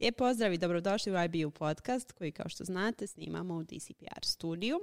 Lijep 0.00 0.16
pozdrav 0.16 0.52
i 0.52 0.58
dobrodošli 0.58 1.12
u 1.12 1.16
IBU 1.24 1.50
podcast 1.50 2.12
koji 2.12 2.32
kao 2.32 2.48
što 2.48 2.64
znate 2.64 3.06
snimamo 3.06 3.54
u 3.54 3.62
DCPR 3.62 4.24
studiju, 4.24 4.80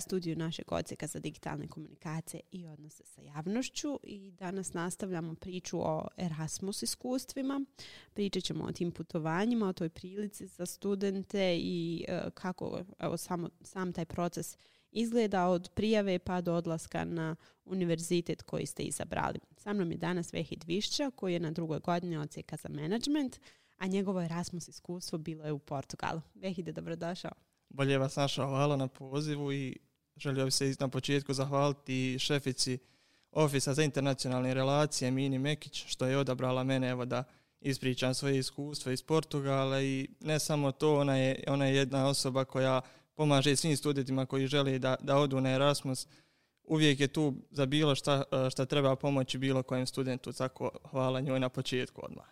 studiju 0.00 0.36
našeg 0.36 0.72
odsjeka 0.72 1.06
za 1.06 1.18
digitalne 1.18 1.68
komunikacije 1.68 2.40
i 2.50 2.66
odnose 2.66 3.04
sa 3.04 3.20
javnošću 3.20 4.00
i 4.02 4.30
danas 4.30 4.72
nastavljamo 4.72 5.34
priču 5.34 5.80
o 5.80 6.08
Erasmus 6.16 6.82
iskustvima. 6.82 7.64
Pričat 8.14 8.42
ćemo 8.42 8.64
o 8.64 8.72
tim 8.72 8.92
putovanjima, 8.92 9.68
o 9.68 9.72
toj 9.72 9.88
prilici 9.88 10.46
za 10.46 10.66
studente 10.66 11.56
i 11.58 12.04
e, 12.08 12.20
kako 12.34 12.80
evo, 12.98 13.16
samo, 13.16 13.48
sam 13.60 13.92
taj 13.92 14.04
proces 14.04 14.56
izgleda 14.92 15.46
od 15.46 15.70
prijave 15.74 16.18
pa 16.18 16.40
do 16.40 16.54
odlaska 16.54 17.04
na 17.04 17.36
univerzitet 17.64 18.42
koji 18.42 18.66
ste 18.66 18.82
izabrali. 18.82 19.38
Sa 19.56 19.72
mnom 19.72 19.90
je 19.90 19.98
danas 19.98 20.32
Vehid 20.32 20.64
Višća 20.66 21.10
koji 21.10 21.32
je 21.32 21.40
na 21.40 21.50
drugoj 21.50 21.78
godini 21.78 22.16
odsjeka 22.16 22.56
za 22.56 22.68
management 22.68 23.38
a 23.82 23.86
njegovo 23.86 24.22
Erasmus 24.22 24.68
iskustvo 24.68 25.18
bilo 25.18 25.44
je 25.44 25.52
u 25.52 25.58
Portugalu. 25.58 26.20
Vehide, 26.34 26.72
dobrodošao. 26.72 27.30
Bolje 27.68 27.98
vas 27.98 28.16
našao, 28.16 28.48
hvala 28.48 28.76
na 28.76 28.88
pozivu 28.88 29.52
i 29.52 29.76
želio 30.16 30.44
bih 30.44 30.54
se 30.54 30.74
na 30.80 30.88
početku 30.88 31.34
zahvaliti 31.34 32.18
šefici 32.18 32.78
Ofisa 33.32 33.74
za 33.74 33.82
internacionalne 33.82 34.54
relacije 34.54 35.10
Mini 35.10 35.38
Mekić 35.38 35.84
što 35.86 36.06
je 36.06 36.18
odabrala 36.18 36.64
mene 36.64 36.88
evo 36.88 37.04
da 37.04 37.24
ispričam 37.60 38.14
svoje 38.14 38.38
iskustvo 38.38 38.92
iz 38.92 39.02
Portugala 39.02 39.82
i 39.82 40.08
ne 40.20 40.38
samo 40.38 40.72
to, 40.72 40.98
ona 40.98 41.16
je, 41.16 41.44
ona 41.46 41.66
je 41.66 41.76
jedna 41.76 42.06
osoba 42.06 42.44
koja 42.44 42.80
pomaže 43.14 43.56
svim 43.56 43.76
studentima 43.76 44.26
koji 44.26 44.46
žele 44.46 44.78
da, 44.78 44.96
da 45.00 45.16
odu 45.16 45.40
na 45.40 45.50
Erasmus 45.50 46.06
uvijek 46.64 47.00
je 47.00 47.08
tu 47.08 47.34
za 47.50 47.66
bilo 47.66 47.94
šta, 47.94 48.22
e, 48.46 48.50
šta 48.50 48.64
treba 48.66 48.96
pomoći 48.96 49.38
bilo 49.38 49.62
kojem 49.62 49.86
studentu, 49.86 50.32
tako 50.32 50.70
hvala 50.90 51.20
njoj 51.20 51.40
na 51.40 51.48
početku 51.48 52.00
odmah. 52.04 52.24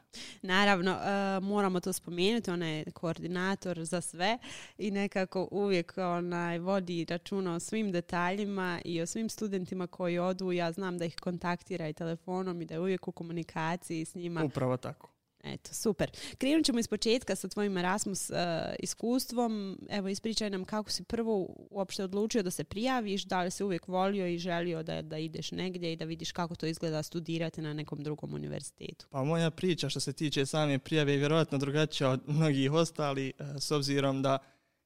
Naravno, 0.42 0.90
e, 0.90 1.40
moramo 1.40 1.80
to 1.80 1.92
spomenuti, 1.92 2.50
ona 2.50 2.68
je 2.68 2.90
koordinator 2.90 3.84
za 3.84 4.00
sve 4.00 4.38
i 4.78 4.90
nekako 4.90 5.48
uvijek 5.50 5.94
onaj, 5.96 6.58
vodi 6.58 7.06
računa 7.08 7.54
o 7.54 7.60
svim 7.60 7.92
detaljima 7.92 8.80
i 8.84 9.00
o 9.00 9.06
svim 9.06 9.28
studentima 9.28 9.86
koji 9.86 10.18
odu, 10.18 10.52
ja 10.52 10.72
znam 10.72 10.98
da 10.98 11.04
ih 11.04 11.16
kontaktira 11.20 11.88
i 11.88 11.92
telefonom 11.92 12.62
i 12.62 12.66
da 12.66 12.74
je 12.74 12.80
uvijek 12.80 13.08
u 13.08 13.12
komunikaciji 13.12 14.04
s 14.04 14.14
njima. 14.14 14.44
Upravo 14.44 14.76
tako. 14.76 15.19
Eto, 15.44 15.74
super. 15.74 16.10
Krenut 16.38 16.66
ćemo 16.66 16.78
iz 16.78 16.88
početka 16.88 17.36
sa 17.36 17.48
tvojim 17.48 17.78
Erasmus 17.78 18.30
uh, 18.30 18.36
iskustvom. 18.78 19.78
Evo, 19.90 20.08
ispričaj 20.08 20.50
nam 20.50 20.64
kako 20.64 20.90
si 20.90 21.04
prvo 21.04 21.46
uopšte 21.70 22.04
odlučio 22.04 22.42
da 22.42 22.50
se 22.50 22.64
prijaviš, 22.64 23.24
da 23.24 23.42
li 23.42 23.50
si 23.50 23.64
uvijek 23.64 23.88
volio 23.88 24.26
i 24.26 24.38
želio 24.38 24.82
da, 24.82 25.02
da 25.02 25.18
ideš 25.18 25.52
negdje 25.52 25.92
i 25.92 25.96
da 25.96 26.04
vidiš 26.04 26.32
kako 26.32 26.54
to 26.54 26.66
izgleda 26.66 27.02
studirati 27.02 27.62
na 27.62 27.72
nekom 27.72 28.02
drugom 28.02 28.34
univerzitetu. 28.34 29.06
Pa 29.10 29.24
moja 29.24 29.50
priča 29.50 29.88
što 29.88 30.00
se 30.00 30.12
tiče 30.12 30.46
same 30.46 30.78
prijave 30.78 31.12
je 31.12 31.18
vjerojatno 31.18 31.58
drugačija 31.58 32.10
od 32.10 32.20
mnogih 32.36 32.72
ostali, 32.72 33.32
uh, 33.38 33.46
s 33.60 33.70
obzirom 33.70 34.22
da 34.22 34.38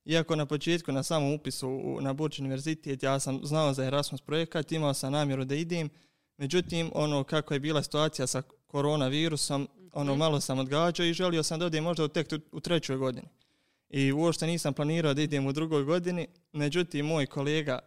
iako 0.04 0.36
na 0.36 0.46
početku 0.46 0.92
na 0.92 1.02
samom 1.02 1.32
upisu 1.32 1.98
na 2.00 2.12
Burč 2.12 2.38
univerzitet 2.38 3.02
ja 3.02 3.20
sam 3.20 3.40
znao 3.42 3.72
za 3.72 3.84
Erasmus 3.84 4.20
projekat, 4.20 4.72
imao 4.72 4.94
sam 4.94 5.12
namjeru 5.12 5.44
da 5.44 5.54
idem, 5.54 5.88
međutim 6.38 6.90
ono 6.94 7.24
kako 7.24 7.54
je 7.54 7.60
bila 7.60 7.82
situacija 7.82 8.26
sa 8.26 8.42
koronavirusom, 8.66 9.68
ono 9.94 10.12
mhm. 10.12 10.18
malo 10.18 10.40
sam 10.40 10.58
odgađao 10.58 11.06
i 11.06 11.12
želio 11.12 11.42
sam 11.42 11.58
da 11.58 11.66
odijem 11.66 11.84
možda 11.84 12.08
tek 12.08 12.28
u 12.52 12.60
trećoj 12.60 12.96
godini. 12.96 13.28
I 13.90 14.12
uopšte 14.12 14.46
nisam 14.46 14.74
planirao 14.74 15.14
da 15.14 15.22
idem 15.22 15.46
u 15.46 15.52
drugoj 15.52 15.82
godini, 15.82 16.26
međutim 16.52 17.06
moj 17.06 17.26
kolega 17.26 17.78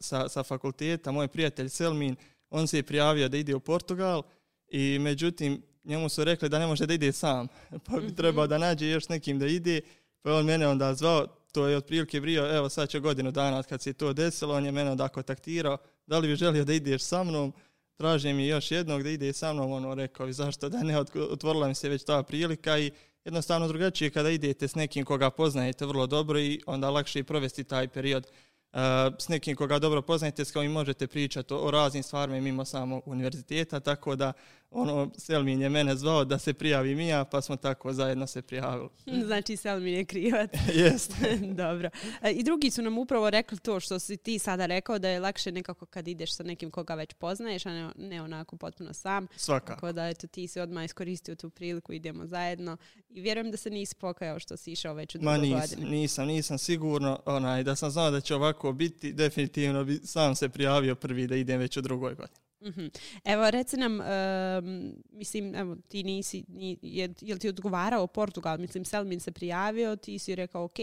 sa, 0.00 0.28
sa 0.28 0.42
fakulteta, 0.42 1.12
moj 1.12 1.28
prijatelj 1.28 1.68
Selmin, 1.68 2.16
on 2.50 2.66
se 2.66 2.78
je 2.78 2.82
prijavio 2.82 3.28
da 3.28 3.36
ide 3.36 3.54
u 3.54 3.60
Portugal 3.60 4.22
i 4.68 4.98
međutim 4.98 5.62
njemu 5.84 6.08
su 6.08 6.24
rekli 6.24 6.48
da 6.48 6.58
ne 6.58 6.66
može 6.66 6.86
da 6.86 6.94
ide 6.94 7.12
sam, 7.12 7.48
pa 7.86 7.96
bi 7.96 8.06
mhm. 8.06 8.14
trebao 8.14 8.46
da 8.46 8.58
nađe 8.58 8.86
još 8.86 9.08
nekim 9.08 9.38
da 9.38 9.46
ide, 9.46 9.80
pa 10.22 10.34
on 10.34 10.44
mene 10.44 10.68
onda 10.68 10.94
zvao, 10.94 11.26
to 11.52 11.66
je 11.66 11.76
otprilike 11.76 12.20
vrio, 12.20 12.56
evo 12.56 12.68
sad 12.68 12.88
će 12.88 13.00
godinu 13.00 13.30
dana 13.30 13.62
kad 13.62 13.82
se 13.82 13.92
to 13.92 14.12
desilo, 14.12 14.54
on 14.54 14.66
je 14.66 14.72
mene 14.72 14.90
onda 14.90 15.08
kontaktirao, 15.08 15.78
da 16.06 16.18
li 16.18 16.28
bi 16.28 16.36
želio 16.36 16.64
da 16.64 16.72
ideš 16.72 17.02
sa 17.02 17.24
mnom, 17.24 17.52
traže 17.96 18.32
mi 18.32 18.46
još 18.46 18.70
jednog 18.70 19.02
da 19.02 19.10
ide 19.10 19.32
sa 19.32 19.52
mnom, 19.52 19.72
ono 19.72 19.94
rekao, 19.94 20.32
zašto 20.32 20.68
da 20.68 20.82
ne, 20.82 20.98
otvorila 21.30 21.68
mi 21.68 21.74
se 21.74 21.88
već 21.88 22.04
ta 22.04 22.22
prilika 22.22 22.78
i 22.78 22.90
jednostavno 23.24 23.68
drugačije 23.68 24.10
kada 24.10 24.30
idete 24.30 24.68
s 24.68 24.74
nekim 24.74 25.04
koga 25.04 25.30
poznajete 25.30 25.86
vrlo 25.86 26.06
dobro 26.06 26.40
i 26.40 26.60
onda 26.66 26.90
lakše 26.90 27.18
i 27.18 27.24
provesti 27.24 27.64
taj 27.64 27.88
period 27.88 28.26
s 29.18 29.28
nekim 29.28 29.56
koga 29.56 29.78
dobro 29.78 30.02
poznajete, 30.02 30.44
s 30.44 30.52
kojim 30.52 30.72
možete 30.72 31.06
pričati 31.06 31.54
o, 31.54 31.70
raznim 31.70 32.02
stvarima 32.02 32.40
mimo 32.40 32.64
samog 32.64 33.02
univerziteta, 33.06 33.80
tako 33.80 34.16
da 34.16 34.32
ono, 34.74 35.10
Selmin 35.16 35.60
je 35.60 35.68
mene 35.68 35.96
zvao 35.96 36.24
da 36.24 36.38
se 36.38 36.54
prijavi 36.54 36.94
Mija, 36.94 37.24
pa 37.24 37.40
smo 37.40 37.56
tako 37.56 37.92
zajedno 37.92 38.26
se 38.26 38.42
prijavili. 38.42 38.88
Znači 39.26 39.56
Selmin 39.56 39.94
je 39.94 40.04
krivac. 40.04 40.50
Jest. 40.84 41.12
dobro. 41.62 41.90
E, 42.22 42.30
I 42.30 42.42
drugi 42.42 42.70
su 42.70 42.82
nam 42.82 42.98
upravo 42.98 43.30
rekli 43.30 43.58
to 43.58 43.80
što 43.80 43.98
si 43.98 44.16
ti 44.16 44.38
sada 44.38 44.66
rekao, 44.66 44.98
da 44.98 45.08
je 45.08 45.20
lakše 45.20 45.52
nekako 45.52 45.86
kad 45.86 46.08
ideš 46.08 46.34
sa 46.34 46.42
nekim 46.42 46.70
koga 46.70 46.94
već 46.94 47.14
poznaješ, 47.14 47.66
a 47.66 47.70
ne, 47.70 47.90
ne 47.96 48.22
onako 48.22 48.56
potpuno 48.56 48.92
sam. 48.92 49.26
Svakako. 49.36 49.74
Tako 49.74 49.92
da 49.92 50.08
eto, 50.08 50.26
ti 50.26 50.48
si 50.48 50.60
odmah 50.60 50.84
iskoristio 50.84 51.34
tu 51.34 51.50
priliku, 51.50 51.92
idemo 51.92 52.26
zajedno. 52.26 52.76
I 53.10 53.20
vjerujem 53.20 53.50
da 53.50 53.56
se 53.56 53.70
nisi 53.70 53.94
pokajao 53.94 54.38
što 54.38 54.56
si 54.56 54.72
išao 54.72 54.94
već 54.94 55.14
u 55.14 55.18
drugoj 55.18 55.38
Ma 55.38 55.42
nisam, 55.42 55.82
nisam, 55.82 56.26
nisam 56.26 56.58
sigurno. 56.58 57.20
Onaj, 57.26 57.62
da 57.62 57.76
sam 57.76 57.90
znao 57.90 58.10
da 58.10 58.20
će 58.20 58.34
ovako 58.34 58.63
biti, 58.72 59.12
definitivno 59.12 59.84
bi 59.84 60.00
sam 60.04 60.34
se 60.34 60.48
prijavio 60.48 60.94
prvi 60.94 61.26
da 61.26 61.36
idem 61.36 61.60
već 61.60 61.76
u 61.76 61.80
drugoj 61.80 62.14
godini. 62.14 62.44
Mhm. 62.64 62.86
Evo, 63.24 63.50
reci 63.50 63.76
nam, 63.76 64.00
mislim, 65.12 65.54
evo, 65.54 65.76
ti 65.88 66.02
nisi, 66.02 66.44
ni, 66.48 66.78
je, 66.82 67.08
li 67.22 67.38
ti 67.38 67.48
odgovarao 67.48 68.06
Portugal? 68.06 68.58
Mislim, 68.58 68.84
Selmin 68.84 69.20
se 69.20 69.30
prijavio, 69.32 69.96
ti 69.96 70.18
si 70.18 70.34
rekao, 70.34 70.64
ok, 70.64 70.78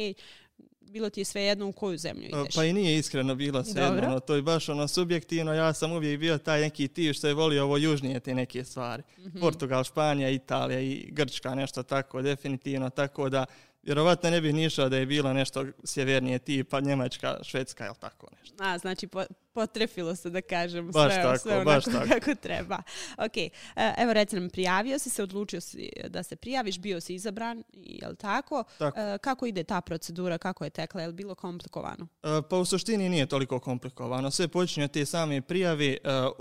bilo 0.92 1.10
ti 1.10 1.22
je 1.22 1.26
sve 1.26 1.42
jedno 1.42 1.68
u 1.68 1.72
koju 1.72 1.98
zemlju 1.98 2.26
ideš? 2.26 2.56
Pa 2.56 2.66
i 2.66 2.74
nije 2.74 2.98
iskreno 2.98 3.36
bilo 3.36 3.64
sve 3.64 3.84
jedno, 3.84 4.08
ono, 4.08 4.20
to 4.20 4.36
je 4.36 4.42
baš 4.42 4.70
ono 4.70 4.88
subjektivno, 4.88 5.54
ja 5.54 5.74
sam 5.74 5.92
uvijek 5.92 6.20
bio 6.20 6.38
taj 6.38 6.62
neki 6.62 6.88
ti 6.88 7.14
što 7.14 7.28
je 7.28 7.34
volio 7.34 7.64
ovo 7.64 7.78
južnije 7.78 8.20
te 8.20 8.36
neke 8.36 8.64
stvari. 8.64 9.04
Mhm. 9.20 9.40
Portugal, 9.40 9.84
Španija, 9.84 10.30
Italija 10.30 10.80
i 10.80 11.10
Grčka, 11.12 11.56
nešto 11.56 11.84
tako, 11.84 12.22
definitivno, 12.22 12.90
tako 12.90 13.30
da 13.30 13.46
vjerovatno 13.84 14.30
ne 14.30 14.42
bih 14.42 14.54
nišao 14.54 14.90
da 14.90 14.98
je 14.98 15.06
bilo 15.06 15.34
nešto 15.34 15.66
sjevernije 15.84 16.40
tipa 16.40 16.80
Njemačka, 16.80 17.38
Švedska 17.44 17.86
ili 17.86 17.96
tako 18.00 18.28
nešto. 18.40 18.64
A, 18.64 18.78
znači 18.78 19.08
potrefilo 19.54 20.16
se 20.16 20.30
da 20.30 20.42
kažem 20.42 20.92
baš 20.92 21.14
sve, 21.14 21.24
tako, 21.24 21.38
sve 21.38 21.58
onako 21.58 21.92
kako 22.10 22.36
treba. 22.36 22.78
Ok, 23.18 23.38
e, 23.38 23.52
evo 23.98 24.14
reci 24.14 24.36
nam, 24.36 24.50
prijavio 24.50 25.00
si 25.00 25.10
se, 25.10 25.24
odlučio 25.24 25.62
si 25.62 25.90
da 26.08 26.24
se 26.24 26.36
prijaviš, 26.36 26.80
bio 26.80 27.02
si 27.02 27.16
izabran, 27.16 27.64
jel 27.74 28.16
tako? 28.16 28.64
tako. 28.78 29.00
E, 29.00 29.18
kako 29.18 29.46
ide 29.46 29.64
ta 29.64 29.82
procedura, 29.82 30.38
kako 30.38 30.64
je 30.64 30.70
tekla, 30.70 31.02
je 31.02 31.08
li 31.08 31.14
bilo 31.14 31.36
komplikovano? 31.36 32.08
E, 32.24 32.42
pa 32.50 32.58
u 32.58 32.66
suštini 32.66 33.10
nije 33.10 33.26
toliko 33.26 33.60
komplikovano. 33.60 34.32
Sve 34.32 34.48
počinje 34.48 34.88
te 34.88 35.06
same 35.06 35.42
prijave, 35.42 35.98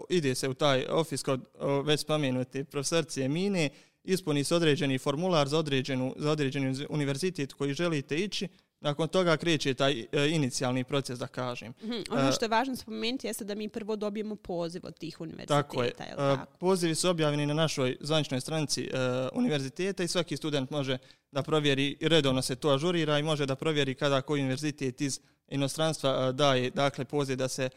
ide 0.09 0.35
se 0.35 0.49
u 0.49 0.55
taj 0.55 0.87
ofis 0.91 1.23
kod 1.23 1.41
već 1.85 2.01
spomenuti 2.01 2.65
profesorcije 2.65 3.29
Mine, 3.29 3.71
ispuni 4.05 4.45
se 4.45 4.55
određeni 4.55 4.99
formular 4.99 5.49
za, 5.49 5.59
određenu, 5.59 6.15
za 6.17 6.31
određeni 6.31 6.87
univerzitet 6.89 7.53
koji 7.53 7.75
želite 7.75 8.17
ići, 8.17 8.49
nakon 8.81 9.09
toga 9.09 9.37
kreće 9.37 9.75
taj 9.75 10.01
e, 10.01 10.29
inicijalni 10.31 10.85
proces, 10.85 11.19
da 11.19 11.27
kažem. 11.27 11.73
Mhm, 11.83 12.01
ono 12.11 12.29
e, 12.29 12.33
što 12.33 12.45
je 12.45 12.49
važno 12.49 12.77
spomenuti 12.77 13.27
jeste 13.27 13.45
da 13.45 13.55
mi 13.55 13.69
prvo 13.69 13.97
dobijemo 13.97 14.37
poziv 14.37 14.81
od 14.85 14.99
tih 14.99 15.21
univerziteta. 15.21 15.63
Tako 15.63 15.83
je. 15.83 15.89
E, 15.99 16.17
tako? 16.17 16.53
Pozivi 16.59 16.95
su 16.95 17.09
objavljeni 17.09 17.47
na 17.47 17.55
našoj 17.55 17.97
zvaničnoj 18.01 18.41
stranici 18.41 18.91
univerziteta 19.33 20.03
i 20.03 20.09
svaki 20.09 20.37
student 20.37 20.71
može 20.71 20.99
da 21.33 21.43
provjeri, 21.43 21.97
redovno 22.01 22.43
se 22.43 22.57
to 22.57 22.71
ažurira 22.71 23.19
i 23.19 23.23
može 23.23 23.47
da 23.47 23.55
provjeri 23.55 23.95
kada 23.95 24.23
koji 24.23 24.41
univerzitet 24.41 25.01
iz 25.01 25.21
inostranstva 25.49 26.33
daje 26.33 26.71
dakle, 26.71 27.05
poziv 27.05 27.37
da 27.37 27.49
se 27.49 27.69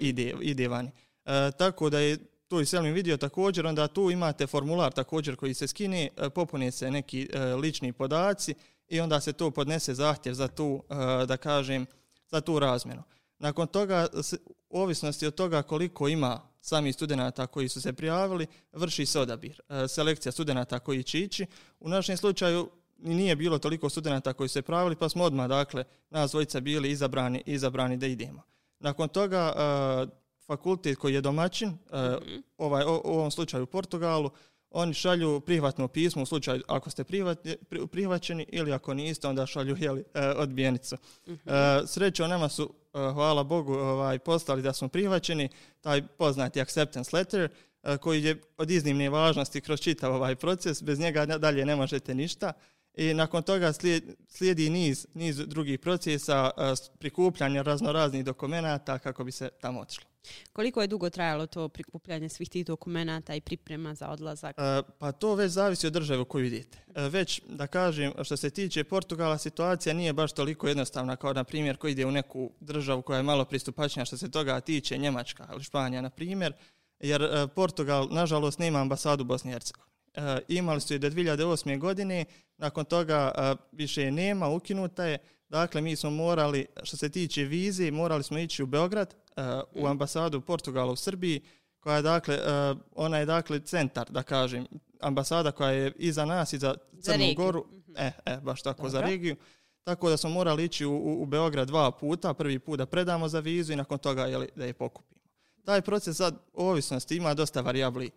ide, 0.00 0.34
ide 0.40 0.68
vani. 0.68 0.90
tako 1.58 1.90
da 1.90 1.98
je 1.98 2.18
tu 2.50 2.60
i 2.60 2.66
Selmin 2.66 2.92
vidio 2.92 3.16
također, 3.16 3.66
onda 3.66 3.88
tu 3.88 4.10
imate 4.10 4.46
formular 4.46 4.92
također 4.92 5.36
koji 5.36 5.54
se 5.54 5.68
skine, 5.68 6.08
e, 6.16 6.30
popune 6.30 6.70
se 6.70 6.90
neki 6.90 7.28
e, 7.32 7.54
lični 7.54 7.92
podaci 7.92 8.54
i 8.88 9.00
onda 9.00 9.20
se 9.20 9.32
to 9.32 9.50
podnese 9.50 9.94
zahtjev 9.94 10.34
za 10.34 10.48
tu, 10.48 10.82
e, 10.90 11.26
da 11.26 11.36
kažem, 11.36 11.86
za 12.28 12.40
tu 12.40 12.58
razmjenu. 12.58 13.02
Nakon 13.38 13.66
toga, 13.66 14.06
u 14.70 14.80
ovisnosti 14.80 15.26
od 15.26 15.34
toga 15.34 15.62
koliko 15.62 16.08
ima 16.08 16.40
sami 16.60 16.92
studenta 16.92 17.46
koji 17.46 17.68
su 17.68 17.80
se 17.80 17.92
prijavili, 17.92 18.46
vrši 18.72 19.06
se 19.06 19.20
odabir. 19.20 19.60
Selekcija 19.88 20.32
studenta 20.32 20.78
koji 20.78 21.02
će 21.02 21.20
ići. 21.20 21.46
U 21.80 21.88
našem 21.88 22.16
slučaju 22.16 22.70
nije 22.98 23.36
bilo 23.36 23.58
toliko 23.58 23.88
studenta 23.88 24.32
koji 24.32 24.48
su 24.48 24.52
se 24.52 24.62
prijavili, 24.62 24.96
pa 24.96 25.08
smo 25.08 25.24
odmah, 25.24 25.48
dakle, 25.48 25.84
nas 26.10 26.30
dvojica 26.30 26.60
bili 26.60 26.90
izabrani, 26.90 27.42
izabrani 27.46 27.96
da 27.96 28.06
idemo. 28.06 28.42
Nakon 28.80 29.08
toga, 29.08 29.54
fakultet 30.50 30.98
koji 30.98 31.14
je 31.14 31.20
domaćin, 31.20 31.68
mhm. 31.68 32.40
ovaj, 32.58 32.84
u 32.84 33.00
ovom 33.04 33.30
slučaju 33.30 33.64
u 33.64 33.66
Portugalu, 33.66 34.30
oni 34.70 34.94
šalju 34.94 35.40
prihvatno 35.40 35.88
pismo 35.88 36.22
u 36.22 36.26
slučaju 36.26 36.62
ako 36.68 36.90
ste 36.90 37.04
prihvaćeni 37.90 38.46
ili 38.48 38.72
ako 38.72 38.94
niste, 38.94 39.28
onda 39.28 39.46
šalju 39.46 39.76
jeli, 39.78 40.04
e, 40.14 40.28
odbijenicu. 40.28 40.96
uh 41.26 41.34
Srećo 41.86 42.26
nama 42.26 42.48
su, 42.48 42.74
hvala 42.92 43.44
Bogu, 43.44 43.74
ovaj, 43.74 44.18
poslali 44.18 44.62
da 44.62 44.72
smo 44.72 44.88
prihvaćeni, 44.88 45.48
taj 45.80 46.02
poznati 46.06 46.60
acceptance 46.60 47.16
letter, 47.16 47.48
koji 48.00 48.24
je 48.24 48.40
od 48.58 48.70
iznimne 48.70 49.10
važnosti 49.10 49.60
kroz 49.60 49.80
čitav 49.80 50.14
ovaj 50.14 50.36
proces, 50.36 50.82
bez 50.82 50.98
njega 50.98 51.26
dalje 51.26 51.66
ne 51.66 51.76
možete 51.76 52.14
ništa. 52.14 52.52
I 53.00 53.14
nakon 53.14 53.42
toga 53.42 53.72
slijedi 54.28 54.70
niz, 54.70 55.06
niz 55.14 55.36
drugih 55.36 55.78
procesa 55.78 56.50
prikupljanja 56.98 57.62
raznoraznih 57.62 58.24
dokumenata 58.24 58.98
kako 58.98 59.24
bi 59.24 59.32
se 59.32 59.48
tamo 59.60 59.80
otišlo. 59.80 60.04
Koliko 60.52 60.80
je 60.80 60.86
dugo 60.86 61.10
trajalo 61.10 61.46
to 61.46 61.68
prikupljanje 61.68 62.28
svih 62.28 62.50
tih 62.50 62.66
dokumenata 62.66 63.34
i 63.34 63.40
priprema 63.40 63.94
za 63.94 64.08
odlazak? 64.08 64.56
pa 64.98 65.12
to 65.12 65.34
već 65.34 65.52
zavisi 65.52 65.86
od 65.86 65.92
države 65.92 66.20
u 66.20 66.24
koju 66.24 66.46
idete. 66.46 66.78
već, 66.94 67.40
da 67.48 67.66
kažem, 67.66 68.12
što 68.22 68.36
se 68.36 68.50
tiče 68.50 68.84
Portugala, 68.84 69.38
situacija 69.38 69.94
nije 69.94 70.12
baš 70.12 70.32
toliko 70.32 70.68
jednostavna 70.68 71.16
kao, 71.16 71.32
na 71.32 71.44
primjer, 71.44 71.76
ko 71.76 71.88
ide 71.88 72.06
u 72.06 72.10
neku 72.10 72.50
državu 72.60 73.02
koja 73.02 73.16
je 73.16 73.22
malo 73.22 73.44
pristupačnija 73.44 74.04
što 74.04 74.16
se 74.16 74.30
toga 74.30 74.60
tiče, 74.60 74.98
Njemačka 74.98 75.48
ili 75.52 75.64
Španija, 75.64 76.02
na 76.02 76.10
primjer, 76.10 76.52
jer 77.00 77.48
Portugal, 77.54 78.08
nažalost, 78.10 78.58
nema 78.58 78.80
ambasadu 78.80 79.24
Bosne 79.24 79.50
i 79.50 79.52
Hercegovine. 79.52 79.90
Imali 80.48 80.80
su 80.80 80.94
je 80.94 80.98
do 80.98 81.10
2008. 81.10 81.78
godine, 81.78 82.24
nakon 82.60 82.84
toga 82.84 83.32
više 83.72 84.02
je 84.02 84.10
nema, 84.10 84.48
ukinuta 84.48 85.04
je, 85.04 85.18
Dakle, 85.50 85.80
mi 85.80 85.96
smo 85.96 86.10
morali, 86.10 86.66
što 86.82 86.96
se 86.96 87.08
tiče 87.08 87.44
vize, 87.44 87.90
morali 87.90 88.22
smo 88.22 88.38
ići 88.38 88.62
u 88.62 88.66
Beograd, 88.66 89.14
u 89.74 89.86
ambasadu 89.86 90.40
Portugala 90.40 90.92
u 90.92 90.96
Srbiji, 90.96 91.40
koja 91.80 91.96
je 91.96 92.02
dakle, 92.02 92.38
ona 92.94 93.18
je 93.18 93.26
dakle 93.26 93.60
centar, 93.60 94.10
da 94.10 94.22
kažem, 94.22 94.66
ambasada 95.00 95.52
koja 95.52 95.70
je 95.70 95.92
iza 95.96 96.24
nas, 96.24 96.52
iza 96.52 96.74
Crnu 97.02 97.34
Goru, 97.36 97.64
mhm. 97.72 97.92
e, 97.96 98.12
e, 98.26 98.36
baš 98.36 98.62
tako 98.62 98.88
za 98.88 99.00
regiju. 99.00 99.36
Tako 99.84 100.10
da 100.10 100.16
smo 100.16 100.30
morali 100.30 100.64
ići 100.64 100.86
u, 100.86 101.22
u, 101.22 101.26
Beograd 101.26 101.68
dva 101.68 101.90
puta, 101.90 102.34
prvi 102.34 102.58
put 102.58 102.78
da 102.78 102.86
predamo 102.86 103.28
za 103.28 103.40
vizu 103.40 103.72
i 103.72 103.76
nakon 103.76 103.98
toga 103.98 104.26
jeli, 104.26 104.48
da 104.56 104.64
je 104.64 104.72
pokupimo. 104.72 105.20
Taj 105.64 105.82
proces 105.82 106.16
sad 106.16 106.34
ovisnosti 106.54 107.16
ima 107.16 107.34
dosta 107.34 107.60
varijabli 107.60 108.10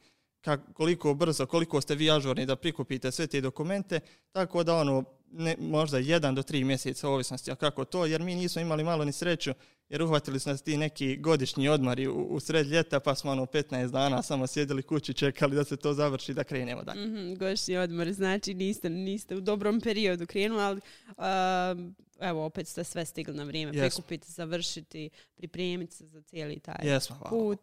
koliko 0.74 1.14
brzo, 1.14 1.46
koliko 1.46 1.82
ste 1.82 1.96
vi 1.96 2.12
ažurni 2.12 2.46
da 2.46 2.56
prikupite 2.56 3.12
sve 3.12 3.28
te 3.28 3.42
dokumente, 3.42 4.00
tako 4.32 4.64
da 4.64 4.76
ono, 4.76 5.04
ne, 5.32 5.56
možda 5.60 5.98
jedan 5.98 6.36
do 6.36 6.44
tri 6.44 6.64
mjeseca 6.64 7.10
ovisnosti, 7.10 7.52
a 7.52 7.56
kako 7.56 7.86
to, 7.86 8.06
jer 8.06 8.22
mi 8.22 8.36
nismo 8.36 8.62
imali 8.62 8.84
malo 8.84 9.06
ni 9.06 9.12
sreću, 9.12 9.54
jer 9.90 10.02
uhvatili 10.02 10.40
su 10.40 10.50
nas 10.50 10.62
ti 10.62 10.78
neki 10.78 11.18
godišnji 11.18 11.70
odmari 11.70 12.08
u, 12.08 12.28
u 12.30 12.40
sred 12.40 12.68
ljeta, 12.68 13.00
pa 13.00 13.16
smo 13.16 13.32
ono 13.32 13.46
15 13.46 13.92
dana 13.92 14.22
samo 14.22 14.48
sjedili 14.48 14.84
kući, 14.84 15.14
čekali 15.14 15.56
da 15.56 15.64
se 15.64 15.78
to 15.78 15.94
završi, 15.94 16.34
da 16.34 16.44
krenemo 16.44 16.84
dalje. 16.84 17.08
Mm-hmm, 17.08 17.36
godišnji 17.36 17.78
odmor, 17.78 18.12
znači 18.12 18.54
niste, 18.54 18.90
niste 18.90 19.36
u 19.36 19.42
dobrom 19.42 19.82
periodu 19.82 20.26
krenuli, 20.26 20.62
ali 20.62 20.82
evo, 22.24 22.46
opet 22.46 22.68
ste 22.68 22.84
sve 22.84 23.06
stigli 23.06 23.36
na 23.36 23.44
vrijeme, 23.44 23.72
yes. 23.72 23.80
prikupiti, 23.80 24.32
završiti, 24.32 25.10
pripremiti 25.36 25.96
se 25.96 26.06
za 26.06 26.22
cijeli 26.22 26.60
taj 26.60 27.00
put. 27.30 27.60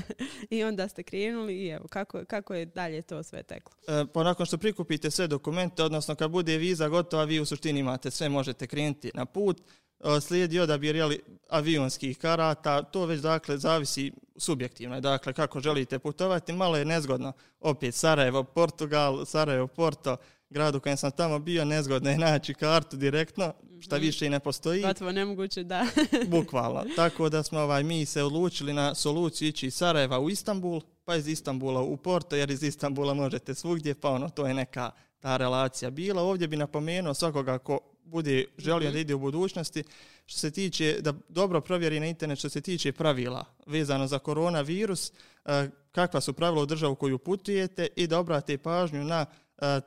I 0.50 0.64
onda 0.64 0.88
ste 0.88 1.02
krenuli 1.02 1.64
i 1.64 1.68
evo, 1.68 1.88
kako, 1.88 2.24
kako 2.24 2.54
je 2.54 2.66
dalje 2.66 3.02
to 3.02 3.22
sve 3.22 3.42
teklo? 3.42 3.72
E, 3.88 4.04
pa 4.12 4.22
nakon 4.22 4.46
što 4.46 4.58
prikupite 4.58 5.10
sve 5.10 5.26
dokumente, 5.26 5.82
odnosno 5.82 6.14
kad 6.14 6.30
bude 6.30 6.56
viza 6.56 6.88
gotova, 6.88 7.24
vi 7.24 7.40
u 7.40 7.44
suštini 7.44 7.80
imate 7.80 8.10
sve, 8.10 8.28
možete 8.28 8.66
krenuti 8.66 9.10
na 9.14 9.26
put. 9.26 9.62
E, 10.00 10.20
slijedi 10.20 10.60
odabir 10.60 10.96
jeli, 10.96 11.20
avionskih 11.48 12.18
karata, 12.18 12.82
to 12.82 13.06
već 13.06 13.20
dakle 13.20 13.58
zavisi 13.58 14.12
subjektivno. 14.36 15.00
Dakle, 15.00 15.32
kako 15.32 15.60
želite 15.60 15.98
putovati, 15.98 16.52
malo 16.52 16.76
je 16.76 16.84
nezgodno. 16.84 17.32
Opet 17.60 17.94
Sarajevo, 17.94 18.44
Portugal, 18.44 19.24
Sarajevo, 19.24 19.66
Porto, 19.66 20.16
grad 20.50 20.74
u 20.74 20.80
kojem 20.80 20.96
sam 20.96 21.10
tamo 21.10 21.38
bio, 21.38 21.64
nezgodno 21.64 22.10
je 22.10 22.18
naći 22.18 22.54
kartu 22.54 22.96
direktno, 22.96 23.54
šta 23.80 23.96
mhm. 23.96 24.04
više 24.04 24.26
i 24.26 24.30
ne 24.30 24.40
postoji. 24.40 24.82
Gotovo 24.82 25.12
nemoguće, 25.12 25.64
da. 25.64 25.86
Bukvalno. 26.36 26.84
Tako 26.96 27.28
da 27.28 27.42
smo 27.42 27.60
ovaj, 27.60 27.84
mi 27.84 28.06
se 28.06 28.22
odlučili 28.22 28.72
na 28.72 28.94
soluciju 28.94 29.48
ići 29.48 29.66
iz 29.66 29.74
Sarajeva 29.74 30.18
u 30.18 30.30
Istanbul, 30.30 30.80
pa 31.04 31.16
iz 31.16 31.28
Istanbula 31.28 31.82
u 31.82 31.96
Porto, 31.96 32.36
jer 32.36 32.50
iz 32.50 32.62
Istanbula 32.62 33.14
možete 33.14 33.54
svugdje, 33.54 33.94
pa 33.94 34.10
ono, 34.10 34.28
to 34.28 34.46
je 34.46 34.54
neka 34.54 34.90
ta 35.20 35.36
relacija 35.36 35.90
bila. 35.90 36.22
Ovdje 36.22 36.48
bi 36.48 36.56
napomenuo 36.56 37.14
svakoga 37.14 37.58
ko 37.58 37.80
bude 38.04 38.44
želio 38.58 38.88
mhm. 38.88 38.94
da 38.94 39.00
ide 39.00 39.14
u 39.14 39.18
budućnosti, 39.18 39.84
što 40.26 40.38
se 40.38 40.50
tiče, 40.50 40.96
da 41.00 41.14
dobro 41.28 41.60
provjeri 41.60 42.00
na 42.00 42.06
internet 42.06 42.38
što 42.38 42.48
se 42.48 42.60
tiče 42.60 42.92
pravila 42.92 43.44
vezano 43.66 44.06
za 44.06 44.18
koronavirus, 44.18 45.12
eh, 45.44 45.70
kakva 45.92 46.20
su 46.20 46.32
pravila 46.32 46.62
u 46.62 46.66
državu 46.66 46.94
koju 46.94 47.18
putujete 47.18 47.86
i 47.96 48.06
da 48.06 48.18
obrate 48.18 48.58
pažnju 48.58 49.04
na 49.04 49.26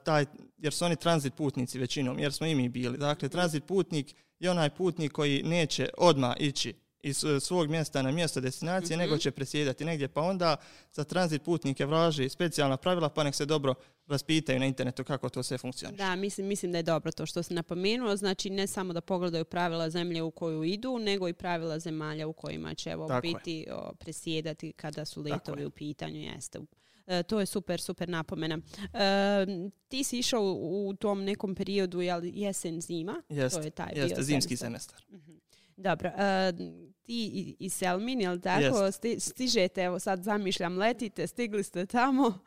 taj, 0.03 0.25
jer 0.57 0.73
su 0.73 0.85
oni 0.85 0.95
tranzit 0.95 1.33
putnici 1.33 1.79
većinom, 1.79 2.19
jer 2.19 2.33
smo 2.33 2.47
i 2.47 2.55
mi 2.55 2.69
bili. 2.69 2.97
Dakle, 2.97 3.29
tranzit 3.29 3.65
putnik 3.65 4.15
je 4.39 4.51
onaj 4.51 4.69
putnik 4.69 5.11
koji 5.11 5.43
neće 5.43 5.89
odmah 5.97 6.35
ići 6.39 6.73
iz 7.03 7.23
e, 7.23 7.39
svog 7.39 7.69
mjesta 7.69 8.01
na 8.01 8.11
mjesto 8.11 8.41
destinacije, 8.41 8.97
nego 8.97 9.13
mhm. 9.13 9.19
će 9.19 9.31
presjedati 9.31 9.85
negdje. 9.85 10.07
Pa 10.07 10.21
onda 10.21 10.55
za 10.91 11.03
tranzit 11.03 11.43
putnike 11.43 11.85
vraži 11.85 12.29
specijalna 12.29 12.77
pravila, 12.77 13.09
pa 13.09 13.23
nek 13.23 13.35
se 13.35 13.45
dobro 13.45 13.73
raspitaju 14.07 14.59
na 14.59 14.65
internetu 14.65 15.03
kako 15.03 15.29
to 15.29 15.43
sve 15.43 15.57
funkcionira. 15.57 16.05
Da, 16.05 16.15
mislim, 16.15 16.47
mislim 16.47 16.71
da 16.71 16.77
je 16.77 16.83
dobro 16.83 17.11
to 17.11 17.25
što 17.25 17.43
se 17.43 17.53
napomenuo. 17.53 18.15
Znači, 18.15 18.49
ne 18.49 18.67
samo 18.67 18.93
da 18.93 19.01
pogledaju 19.01 19.45
pravila 19.45 19.89
zemlje 19.89 20.21
u 20.21 20.31
koju 20.31 20.63
idu, 20.63 20.99
nego 20.99 21.27
i 21.27 21.33
pravila 21.33 21.79
zemalja 21.79 22.27
u 22.27 22.33
kojima 22.33 22.73
će 22.73 22.89
evo, 22.89 23.19
biti 23.21 23.67
presjedati 23.99 24.71
kada 24.71 25.05
su 25.05 25.21
letovi 25.21 25.65
u 25.65 25.71
pitanju. 25.71 26.19
Jeste. 26.19 26.59
E, 27.07 27.23
to 27.23 27.39
je 27.39 27.45
super, 27.45 27.81
super 27.81 28.09
napomena. 28.09 28.59
E, 28.93 29.45
ti 29.87 30.03
si 30.03 30.19
išao 30.19 30.41
u, 30.61 30.93
tom 30.99 31.23
nekom 31.23 31.55
periodu, 31.55 32.01
jel, 32.01 32.21
jesen, 32.23 32.81
zima? 32.81 33.21
Jeste, 33.29 33.59
to 33.59 33.67
je 33.67 33.71
taj 33.71 33.91
jeste, 33.95 34.23
zimski 34.23 34.57
semestar. 34.57 35.05
Mhm. 35.09 35.31
Dobro, 35.77 36.09
uh, 36.09 36.57
ti 37.03 37.55
i 37.59 37.69
Selmin, 37.69 38.21
jel 38.21 38.39
tako, 38.39 38.91
sti, 38.91 39.19
stižete, 39.19 39.81
evo 39.81 39.99
sad 39.99 40.23
zamišljam, 40.23 40.77
letite, 40.77 41.27
stigli 41.27 41.63
ste 41.63 41.85
tamo, 41.85 42.39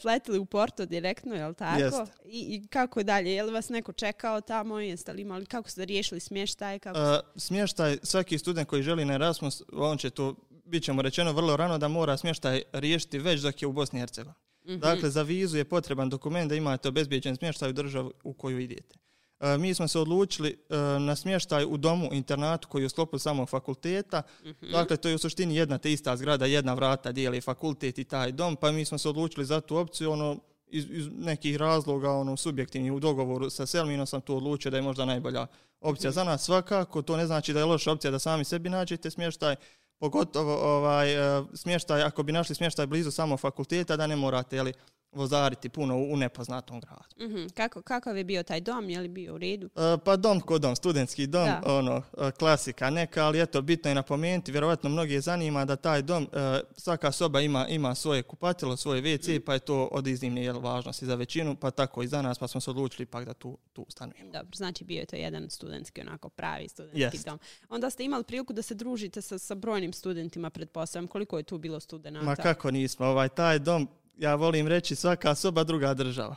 sletili 0.00 0.38
u 0.38 0.44
Porto 0.44 0.86
direktno, 0.86 1.34
jel 1.34 1.54
tako? 1.54 2.06
I, 2.24 2.38
I, 2.38 2.66
kako 2.66 3.02
dalje, 3.02 3.32
je 3.32 3.42
li 3.42 3.52
vas 3.52 3.68
neko 3.68 3.92
čekao 3.92 4.40
tamo, 4.40 4.78
jeste 4.78 5.12
li 5.12 5.22
imali, 5.22 5.46
kako 5.46 5.70
ste 5.70 5.84
riješili 5.84 6.20
smještaj? 6.20 6.78
Kako... 6.78 6.98
Uh, 6.98 7.18
smještaj, 7.36 7.98
svaki 8.02 8.38
student 8.38 8.68
koji 8.68 8.82
želi 8.82 9.04
na 9.04 9.14
Erasmus, 9.14 9.62
on 9.72 9.98
će 9.98 10.10
to, 10.10 10.34
bit 10.68 10.82
ćemo 10.82 11.02
rečeno 11.02 11.32
vrlo 11.32 11.56
rano 11.56 11.78
da 11.78 11.88
mora 11.88 12.16
smještaj 12.16 12.62
riješiti 12.72 13.18
već 13.18 13.40
dok 13.40 13.62
je 13.62 13.68
u 13.68 13.72
Bosni 13.72 13.98
i 13.98 14.00
Hercegovini. 14.00 14.34
Mm-hmm. 14.64 14.80
Dakle, 14.80 15.10
za 15.10 15.22
vizu 15.22 15.56
je 15.56 15.64
potreban 15.64 16.08
dokument 16.08 16.48
da 16.48 16.54
imate 16.54 16.88
obezbijeđen 16.88 17.36
smještaj 17.36 17.70
u 17.70 17.72
državu 17.72 18.12
u 18.24 18.32
koju 18.32 18.58
idete. 18.58 18.98
E, 19.40 19.58
mi 19.58 19.74
smo 19.74 19.88
se 19.88 19.98
odlučili 19.98 20.50
e, 20.50 20.76
na 21.00 21.16
smještaj 21.16 21.64
u 21.64 21.76
domu 21.76 22.08
internatu 22.12 22.68
koji 22.68 22.82
je 22.82 22.86
u 22.86 22.88
sklopu 22.88 23.18
samog 23.18 23.48
fakulteta. 23.48 24.22
Mhm. 24.44 24.72
Dakle, 24.72 24.96
to 24.96 25.08
je 25.08 25.14
u 25.14 25.18
suštini 25.18 25.56
jedna 25.56 25.78
te 25.78 25.92
ista 25.92 26.16
zgrada, 26.16 26.46
jedna 26.46 26.74
vrata 26.74 27.12
dijeli 27.12 27.40
fakultet 27.40 27.98
i 27.98 28.04
taj 28.04 28.32
dom, 28.32 28.56
pa 28.56 28.72
mi 28.72 28.84
smo 28.84 28.98
se 28.98 29.08
odlučili 29.08 29.46
za 29.46 29.60
tu 29.60 29.76
opciju, 29.76 30.10
ono, 30.10 30.38
iz, 30.66 30.86
iz 30.90 31.08
nekih 31.12 31.56
razloga, 31.56 32.10
ono, 32.10 32.36
subjektivni 32.36 32.90
u 32.90 33.00
dogovoru 33.00 33.50
sa 33.50 33.66
Selminom 33.66 34.06
sam 34.06 34.20
to 34.20 34.36
odlučio 34.36 34.70
da 34.70 34.76
je 34.76 34.82
možda 34.82 35.04
najbolja 35.04 35.46
opcija 35.80 36.10
za 36.10 36.24
nas. 36.24 36.44
Svakako, 36.44 37.02
to 37.02 37.16
ne 37.16 37.26
znači 37.26 37.52
da 37.52 37.58
je 37.58 37.64
loša 37.64 37.92
opcija 37.92 38.10
da 38.10 38.18
sami 38.18 38.44
sebi 38.44 38.68
nađete 38.68 39.10
smještaj, 39.10 39.56
pogotovo 39.98 40.54
ovaj, 40.54 41.38
e, 41.38 41.42
smještaj, 41.54 42.02
ako 42.02 42.22
bi 42.22 42.32
našli 42.32 42.54
smještaj 42.54 42.86
blizu 42.86 43.10
samog 43.10 43.40
fakulteta, 43.40 43.96
da 43.96 44.06
ne 44.06 44.16
morate, 44.16 44.56
jeli, 44.56 44.72
vozariti 45.18 45.68
puno 45.68 45.96
u 45.96 46.16
nepoznatom 46.16 46.80
gradu. 46.80 47.28
mm 47.28 47.48
Kako, 47.54 47.82
kakav 47.82 48.16
je 48.16 48.24
bio 48.24 48.42
taj 48.42 48.60
dom? 48.60 48.90
Je 48.90 49.00
li 49.00 49.08
bio 49.08 49.34
u 49.34 49.38
redu? 49.38 49.66
E, 49.66 49.98
pa 50.04 50.16
dom 50.16 50.40
kod 50.40 50.62
dom, 50.62 50.76
studentski 50.76 51.26
dom, 51.26 51.48
ono, 51.66 52.02
e, 52.18 52.30
klasika 52.30 52.90
neka, 52.90 53.24
ali 53.24 53.42
eto, 53.42 53.62
bitno 53.62 53.90
je 53.90 53.94
napomenuti, 53.94 54.52
vjerojatno 54.52 54.90
mnogi 54.90 55.20
zanima 55.20 55.64
da 55.64 55.76
taj 55.76 56.02
dom, 56.02 56.28
e, 56.32 56.60
svaka 56.76 57.12
soba 57.12 57.40
ima, 57.40 57.68
ima 57.68 57.94
svoje 57.94 58.22
kupatilo, 58.22 58.76
svoje 58.76 59.02
WC, 59.02 59.40
pa 59.40 59.54
je 59.54 59.58
to 59.58 59.88
od 59.92 60.06
iznimne 60.06 60.52
važnosti 60.52 61.06
za 61.06 61.14
većinu, 61.14 61.56
pa 61.56 61.70
tako 61.70 62.02
i 62.02 62.08
za 62.08 62.22
nas, 62.22 62.38
pa 62.38 62.48
smo 62.48 62.60
se 62.60 62.70
odlučili 62.70 63.06
pak 63.06 63.24
da 63.24 63.34
tu, 63.34 63.58
tu 63.72 63.86
stanujemo. 63.88 64.32
Dobro, 64.32 64.56
znači 64.56 64.84
bio 64.84 65.00
je 65.00 65.06
to 65.06 65.16
jedan 65.16 65.50
studentski, 65.50 66.00
onako 66.00 66.28
pravi 66.28 66.68
studentski 66.68 67.18
dom. 67.26 67.38
Onda 67.68 67.90
ste 67.90 68.04
imali 68.04 68.24
priliku 68.24 68.52
da 68.52 68.62
se 68.62 68.74
družite 68.74 69.22
sa, 69.22 69.38
sa 69.38 69.54
brojnim 69.54 69.92
studentima, 69.92 70.50
pretpostavljam. 70.50 71.08
Koliko 71.08 71.38
je 71.38 71.42
tu 71.42 71.58
bilo 71.58 71.80
studenata? 71.80 72.26
Ma 72.26 72.36
kako 72.36 72.70
nismo, 72.70 73.06
ovaj, 73.06 73.28
taj 73.28 73.58
dom 73.58 73.88
ja 74.18 74.34
volim 74.34 74.68
reći 74.68 74.94
svaka 74.94 75.34
soba 75.34 75.64
druga 75.64 75.94
država. 75.94 76.36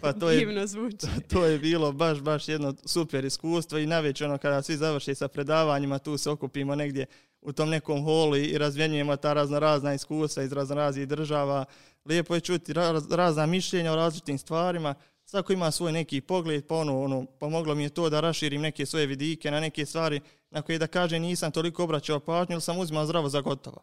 Pa 0.00 0.12
to 0.12 0.30
je, 0.30 0.38
Divno 0.46 0.66
zvuči. 0.66 1.06
To 1.32 1.44
je 1.44 1.58
bilo 1.58 1.92
baš, 1.92 2.20
baš 2.20 2.48
jedno 2.48 2.74
super 2.84 3.24
iskustvo 3.24 3.78
i 3.78 3.86
naveć 3.86 4.22
ono 4.22 4.38
kada 4.38 4.62
svi 4.62 4.76
završi 4.76 5.14
sa 5.14 5.28
predavanjima, 5.28 5.98
tu 5.98 6.16
se 6.16 6.30
okupimo 6.30 6.74
negdje 6.74 7.06
u 7.40 7.52
tom 7.52 7.68
nekom 7.68 8.04
holu 8.04 8.36
i 8.36 8.58
razvjenjujemo 8.58 9.16
ta 9.16 9.32
razno 9.32 9.58
razna 9.58 9.94
iskustva 9.94 10.42
iz 10.42 10.52
razno 10.52 10.74
raznih 10.74 11.08
država. 11.08 11.64
Lijepo 12.04 12.34
je 12.34 12.40
čuti 12.40 12.72
razna 13.10 13.46
mišljenja 13.46 13.92
o 13.92 13.96
različitim 13.96 14.38
stvarima. 14.38 14.94
Svako 15.24 15.52
ima 15.52 15.70
svoj 15.70 15.92
neki 15.92 16.20
pogled, 16.20 16.66
pa 16.66 16.74
ono, 16.74 17.02
ono, 17.02 17.26
pomoglo 17.40 17.74
mi 17.74 17.82
je 17.82 17.88
to 17.88 18.10
da 18.10 18.20
raširim 18.20 18.60
neke 18.62 18.86
svoje 18.86 19.06
vidike 19.06 19.50
na 19.50 19.60
neke 19.60 19.86
stvari 19.86 20.20
na 20.50 20.62
koje 20.62 20.78
da 20.78 20.86
kaže 20.86 21.18
nisam 21.18 21.52
toliko 21.52 21.84
obraćao 21.84 22.20
pažnju 22.20 22.52
ili 22.52 22.60
sam 22.60 22.78
uzimao 22.78 23.06
zdravo 23.06 23.28
za 23.28 23.40
gotovo. 23.40 23.80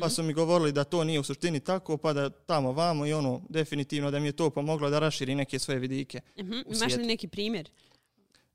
Pa 0.00 0.08
su 0.08 0.22
mi 0.22 0.32
govorili 0.32 0.72
da 0.72 0.84
to 0.84 1.04
nije 1.04 1.20
u 1.20 1.22
suštini 1.22 1.60
tako, 1.60 1.96
pa 1.96 2.12
da 2.12 2.30
tamo 2.30 2.72
vamo 2.72 3.06
i 3.06 3.12
ono, 3.12 3.42
definitivno 3.48 4.10
da 4.10 4.18
mi 4.18 4.26
je 4.28 4.32
to 4.32 4.50
pomoglo 4.50 4.90
da 4.90 4.98
raširi 4.98 5.34
neke 5.34 5.58
svoje 5.58 5.78
vidike. 5.78 6.20
Uh-huh. 6.36 6.76
Imaš 6.76 6.96
li 6.96 7.06
neki 7.06 7.28
primjer? 7.28 7.70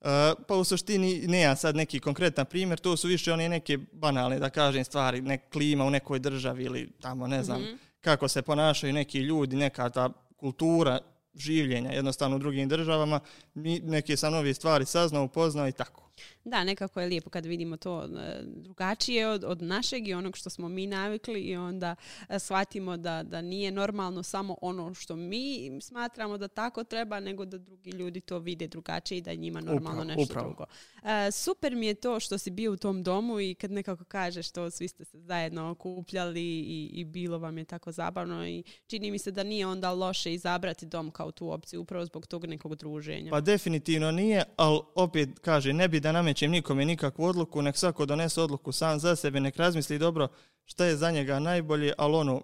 Uh, 0.01 0.09
pa 0.47 0.55
u 0.55 0.63
suštini 0.63 1.27
nema 1.27 1.55
sad 1.55 1.75
neki 1.75 1.99
konkretan 1.99 2.45
primjer, 2.45 2.79
to 2.79 2.97
su 2.97 3.07
više 3.07 3.33
one 3.33 3.49
neke 3.49 3.77
banalne, 3.91 4.39
da 4.39 4.49
kažem, 4.49 4.83
stvari, 4.83 5.21
nek 5.21 5.41
klima 5.51 5.85
u 5.85 5.89
nekoj 5.89 6.19
državi 6.19 6.63
ili 6.63 6.89
tamo, 7.01 7.27
ne 7.27 7.43
znam, 7.43 7.61
mhm. 7.61 7.73
kako 8.01 8.27
se 8.27 8.41
ponašaju 8.41 8.93
neki 8.93 9.19
ljudi, 9.19 9.55
neka 9.55 9.89
ta 9.89 10.09
kultura 10.37 10.99
življenja 11.35 11.91
jednostavno 11.91 12.35
u 12.35 12.39
drugim 12.39 12.69
državama, 12.69 13.19
mi 13.53 13.79
neke 13.79 14.17
sam 14.17 14.33
nove 14.33 14.53
stvari 14.53 14.85
saznao, 14.85 15.23
upoznao 15.23 15.67
i 15.67 15.71
tako. 15.71 16.09
Da, 16.43 16.63
nekako 16.63 17.01
je 17.01 17.07
lijepo 17.07 17.29
kad 17.29 17.45
vidimo 17.45 17.77
to 17.77 18.03
e, 18.03 18.41
drugačije 18.45 19.27
od, 19.27 19.43
od 19.43 19.61
našeg 19.61 20.07
i 20.07 20.13
onog 20.13 20.37
što 20.37 20.49
smo 20.49 20.69
mi 20.69 20.87
navikli 20.87 21.41
i 21.41 21.55
onda 21.55 21.95
e, 22.29 22.39
shvatimo 22.39 22.97
da, 22.97 23.23
da 23.23 23.41
nije 23.41 23.71
normalno 23.71 24.23
samo 24.23 24.57
ono 24.61 24.93
što 24.93 25.15
mi 25.15 25.71
smatramo 25.81 26.37
da 26.37 26.47
tako 26.47 26.83
treba, 26.83 27.19
nego 27.19 27.45
da 27.45 27.57
drugi 27.57 27.91
ljudi 27.91 28.21
to 28.21 28.39
vide 28.39 28.67
drugačije 28.67 29.17
i 29.17 29.21
da 29.21 29.31
je 29.31 29.37
njima 29.37 29.61
normalno 29.61 30.01
Upravo, 30.01 30.03
nešto 30.03 30.33
upravo. 30.33 30.47
drugo. 30.47 30.65
E, 31.03 31.31
super 31.31 31.75
mi 31.75 31.87
je 31.87 31.93
to 31.93 32.19
što 32.19 32.37
si 32.37 32.51
bio 32.51 32.71
u 32.71 32.77
tom 32.77 33.03
domu 33.03 33.39
i 33.39 33.55
kad 33.55 33.71
nekako 33.71 34.03
kažeš 34.03 34.51
to, 34.51 34.69
svi 34.69 34.87
ste 34.87 35.05
se 35.05 35.19
zajedno 35.19 35.69
okupljali 35.69 36.41
i, 36.41 36.89
i 36.93 37.03
bilo 37.03 37.37
vam 37.37 37.57
je 37.57 37.65
tako 37.65 37.91
zabavno 37.91 38.47
i 38.47 38.63
čini 38.87 39.11
mi 39.11 39.19
se 39.19 39.31
da 39.31 39.43
nije 39.43 39.67
onda 39.67 39.91
loše 39.91 40.33
izabrati 40.33 40.85
dom 40.85 41.11
kao 41.11 41.31
tu 41.31 41.51
opciju 41.51 41.81
upravo 41.81 42.05
zbog 42.05 42.27
tog 42.27 42.45
nekog 42.45 42.75
druženja. 42.75 43.31
Pa 43.31 43.41
definitivno 43.41 44.11
nije, 44.11 44.43
ali 44.55 44.79
opet 44.95 45.29
kaže, 45.39 45.73
ne 45.73 45.87
bi 45.87 45.99
da 46.03 46.11
namećem 46.11 46.51
nikome 46.51 46.85
nikakvu 46.85 47.25
odluku, 47.25 47.61
nek 47.61 47.77
svako 47.77 48.05
donese 48.05 48.41
odluku 48.41 48.71
sam 48.71 48.99
za 48.99 49.15
sebe, 49.15 49.39
nek 49.39 49.57
razmisli 49.57 49.99
dobro 49.99 50.27
šta 50.65 50.85
je 50.85 50.97
za 50.97 51.11
njega 51.11 51.39
najbolje, 51.39 51.93
ali 51.97 52.15
ono, 52.15 52.41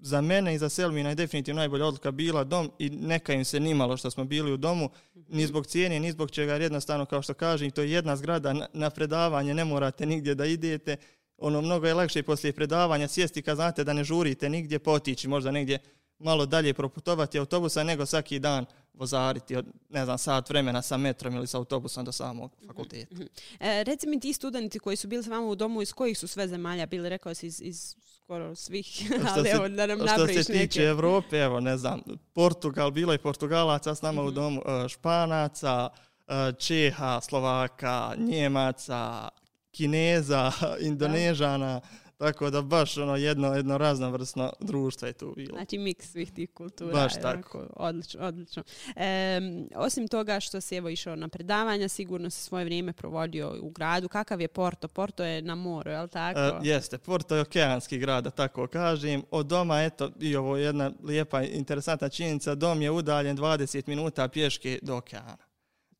za 0.00 0.20
mene 0.20 0.54
i 0.54 0.58
za 0.58 0.68
Selmina 0.68 1.08
je 1.08 1.14
definitivno 1.14 1.58
najbolja 1.58 1.86
odluka 1.86 2.10
bila 2.10 2.44
dom 2.44 2.70
i 2.78 2.90
neka 2.90 3.32
im 3.32 3.44
se 3.44 3.60
nimalo 3.60 3.96
što 3.96 4.10
smo 4.10 4.24
bili 4.24 4.52
u 4.52 4.56
domu, 4.56 4.90
ni 5.28 5.46
zbog 5.46 5.66
cijene, 5.66 6.00
ni 6.00 6.12
zbog 6.12 6.30
čega, 6.30 6.52
jer 6.52 6.62
jednostavno 6.62 7.06
kao 7.06 7.22
što 7.22 7.34
kažem, 7.34 7.70
to 7.70 7.82
je 7.82 7.90
jedna 7.90 8.16
zgrada 8.16 8.68
na- 8.72 8.90
predavanje, 8.90 9.54
ne 9.54 9.64
morate 9.64 10.06
nigdje 10.06 10.34
da 10.34 10.46
idete, 10.46 10.96
ono, 11.38 11.60
mnogo 11.60 11.86
je 11.86 11.94
lakše 11.94 12.22
poslije 12.22 12.52
predavanja 12.52 13.08
sjesti 13.08 13.42
kad 13.42 13.56
znate 13.56 13.84
da 13.84 13.92
ne 13.92 14.04
žurite 14.04 14.48
nigdje, 14.48 14.78
potići 14.78 15.28
možda 15.28 15.50
negdje 15.50 15.78
malo 16.20 16.46
dalje 16.46 16.74
proputovati 16.74 17.38
autobusa 17.38 17.82
nego 17.84 18.06
svaki 18.06 18.38
dan 18.38 18.66
vozariti 18.94 19.56
od, 19.56 19.66
ne 19.88 20.04
znam, 20.04 20.18
sat 20.18 20.50
vremena 20.50 20.82
sa 20.82 20.96
metrom 20.96 21.34
ili 21.34 21.46
sa 21.46 21.58
autobusom 21.58 22.04
do 22.04 22.12
samog 22.12 22.50
fakulteta. 22.66 23.16
E, 23.60 23.84
reci 23.84 24.06
mi 24.08 24.20
ti 24.20 24.32
studenti 24.32 24.78
koji 24.78 24.96
su 24.96 25.08
bili 25.08 25.22
s 25.22 25.26
vama 25.26 25.46
u 25.46 25.54
domu, 25.54 25.82
iz 25.82 25.92
kojih 25.92 26.18
su 26.18 26.28
sve 26.28 26.48
zemalja 26.48 26.86
bili, 26.86 27.08
rekao 27.08 27.34
si 27.34 27.46
iz, 27.46 27.60
iz 27.60 27.96
skoro 28.16 28.54
svih, 28.54 29.10
ali 29.34 29.48
se- 29.48 29.54
evo 29.54 29.68
da 29.68 29.86
nam 29.86 29.98
Što 29.98 30.26
se 30.26 30.34
tiče 30.34 30.52
neke. 30.52 30.80
Evrope, 30.82 31.36
evo, 31.38 31.60
ne 31.60 31.76
znam, 31.76 32.00
Portugal, 32.32 32.90
bilo 32.90 33.12
je 33.12 33.18
Portugalaca 33.18 33.94
s 33.94 34.02
nama 34.02 34.22
u 34.22 34.30
domu, 34.30 34.62
e, 34.84 34.88
Španaca, 34.88 35.88
e, 36.28 36.52
Čeha, 36.58 37.20
Slovaka, 37.20 38.14
Njemaca, 38.18 39.28
Kineza, 39.70 40.52
Indonežana, 40.80 41.80
tako 42.20 42.50
da 42.50 42.62
baš 42.62 42.96
ono 42.96 43.16
jedno, 43.16 43.54
jedno 43.54 43.78
raznovrsno 43.78 44.52
društvo 44.60 45.08
je 45.08 45.12
tu 45.12 45.32
bilo. 45.36 45.56
Znači 45.56 45.78
miks 45.78 46.10
svih 46.10 46.32
tih 46.32 46.50
kultura. 46.54 46.92
Baš 46.92 47.14
je 47.14 47.20
tako. 47.20 47.58
onako 47.58 47.74
Odlično, 47.76 48.20
odlično. 48.26 48.62
Em, 48.96 49.68
osim 49.74 50.08
toga 50.08 50.40
što 50.40 50.60
si 50.60 50.76
evo 50.76 50.88
išao 50.88 51.16
na 51.16 51.28
predavanja, 51.28 51.88
sigurno 51.88 52.30
si 52.30 52.42
svoje 52.42 52.64
vrijeme 52.64 52.92
provodio 52.92 53.56
u 53.62 53.70
gradu. 53.70 54.08
Kakav 54.08 54.40
je 54.40 54.48
Porto? 54.48 54.88
Porto 54.88 55.24
je 55.24 55.42
na 55.42 55.54
moru, 55.54 55.90
je 55.90 56.00
li 56.00 56.08
tako? 56.08 56.40
E, 56.40 56.52
jeste, 56.62 56.98
Porto 56.98 57.34
je 57.34 57.40
okeanski 57.40 57.98
grad, 57.98 58.24
da 58.24 58.30
tako 58.30 58.66
kažem. 58.66 59.22
Od 59.30 59.46
doma, 59.46 59.82
eto, 59.82 60.10
i 60.20 60.36
ovo 60.36 60.56
je 60.56 60.64
jedna 60.64 60.92
lijepa, 61.02 61.42
interesantna 61.42 62.08
činjenica, 62.08 62.54
dom 62.54 62.82
je 62.82 62.90
udaljen 62.90 63.36
20 63.36 63.88
minuta 63.88 64.28
pješke 64.28 64.78
do 64.82 64.96
okeana. 64.96 65.36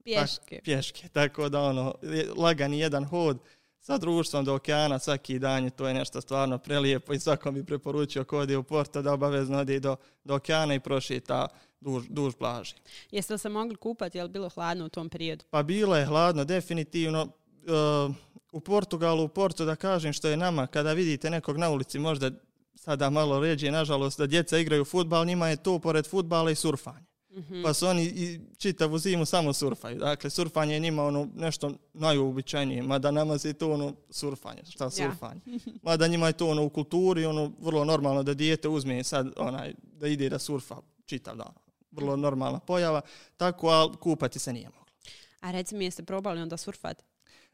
Pješke. 0.05 0.61
Pješke, 0.65 1.09
tako 1.09 1.49
da 1.49 1.63
ono, 1.63 1.95
lagani 2.37 2.79
jedan 2.79 3.05
hod 3.05 3.39
sa 3.81 3.99
društvom 3.99 4.45
do 4.45 4.55
okeana 4.55 4.99
svaki 4.99 5.39
dan 5.39 5.65
je 5.65 5.71
to 5.71 5.89
je 5.89 5.95
nešto 5.95 6.21
stvarno 6.21 6.59
prelijepo 6.59 7.13
i 7.13 7.21
svakom 7.21 7.55
bi 7.55 7.65
preporučio 7.65 8.25
ko 8.25 8.39
ode 8.39 8.57
u 8.57 8.63
Porto 8.63 9.03
da 9.03 9.13
obavezno 9.13 9.59
ode 9.59 9.81
do, 9.81 9.97
do 10.25 10.35
okeana 10.35 10.75
i 10.75 10.81
prošita 10.81 11.49
duž, 11.81 12.05
duž 12.09 12.35
plaži. 12.35 12.75
Jeste 13.11 13.33
li 13.33 13.39
se 13.39 13.49
mogli 13.49 13.77
kupati, 13.77 14.19
je 14.19 14.25
li 14.25 14.31
bilo 14.31 14.49
hladno 14.49 14.85
u 14.85 14.89
tom 14.89 15.09
periodu? 15.09 15.45
Pa 15.51 15.63
bilo 15.63 15.97
je 15.97 16.07
hladno, 16.07 16.45
definitivno. 16.45 17.29
E, 17.67 18.31
u 18.53 18.61
Portugalu, 18.61 19.25
u 19.25 19.29
Portu, 19.29 19.65
da 19.65 19.77
kažem 19.77 20.13
što 20.13 20.29
je 20.29 20.37
nama, 20.37 20.67
kada 20.67 20.93
vidite 20.93 21.31
nekog 21.31 21.57
na 21.57 21.71
ulici, 21.71 21.99
možda 21.99 22.31
sada 22.75 23.11
malo 23.11 23.41
ređe, 23.41 23.71
nažalost, 23.71 24.19
da 24.19 24.27
djeca 24.27 24.59
igraju 24.59 24.85
futbal, 24.85 25.25
njima 25.25 25.49
je 25.49 25.57
to 25.57 25.79
pored 25.79 26.07
futbala 26.07 26.51
i 26.51 26.55
surfanje. 26.55 27.10
Mhm. 27.37 27.63
Pa 27.63 27.75
su 27.75 27.87
oni 27.87 28.05
i 28.05 28.41
čitavu 28.59 28.99
zimu 28.99 29.25
samo 29.25 29.53
surfaju. 29.53 29.99
Dakle, 29.99 30.31
surfanje 30.31 30.75
je 30.75 30.81
njima 30.81 31.05
ono 31.05 31.29
nešto 31.37 31.73
najuobičajenije, 31.95 32.83
mada 32.83 33.11
nama 33.11 33.39
se 33.39 33.53
to 33.53 33.73
ono 33.73 33.95
surfanje, 34.11 34.63
šta 34.71 34.91
surfanje. 34.91 35.41
Mada 35.83 36.07
njima 36.07 36.27
je 36.27 36.33
to 36.33 36.49
ono 36.49 36.65
u 36.65 36.69
kulturi, 36.69 37.27
ono 37.27 37.53
vrlo 37.61 37.85
normalno 37.85 38.23
da 38.23 38.35
dijete 38.35 38.69
uzme 38.69 39.05
sad 39.05 39.33
onaj, 39.37 39.75
da 39.83 40.09
ide 40.09 40.29
da 40.29 40.39
surfa 40.39 40.77
čitav 41.07 41.37
dan. 41.37 41.53
Vrlo 41.91 42.17
normalna 42.17 42.59
pojava, 42.59 43.01
tako, 43.37 43.69
ali 43.69 43.97
kupati 43.97 44.39
se 44.39 44.53
nije 44.53 44.67
moglo. 44.67 44.93
A 45.41 45.51
reci 45.51 45.75
mi, 45.75 45.85
jeste 45.85 46.03
probali 46.03 46.41
onda 46.41 46.57
surfati? 46.57 47.05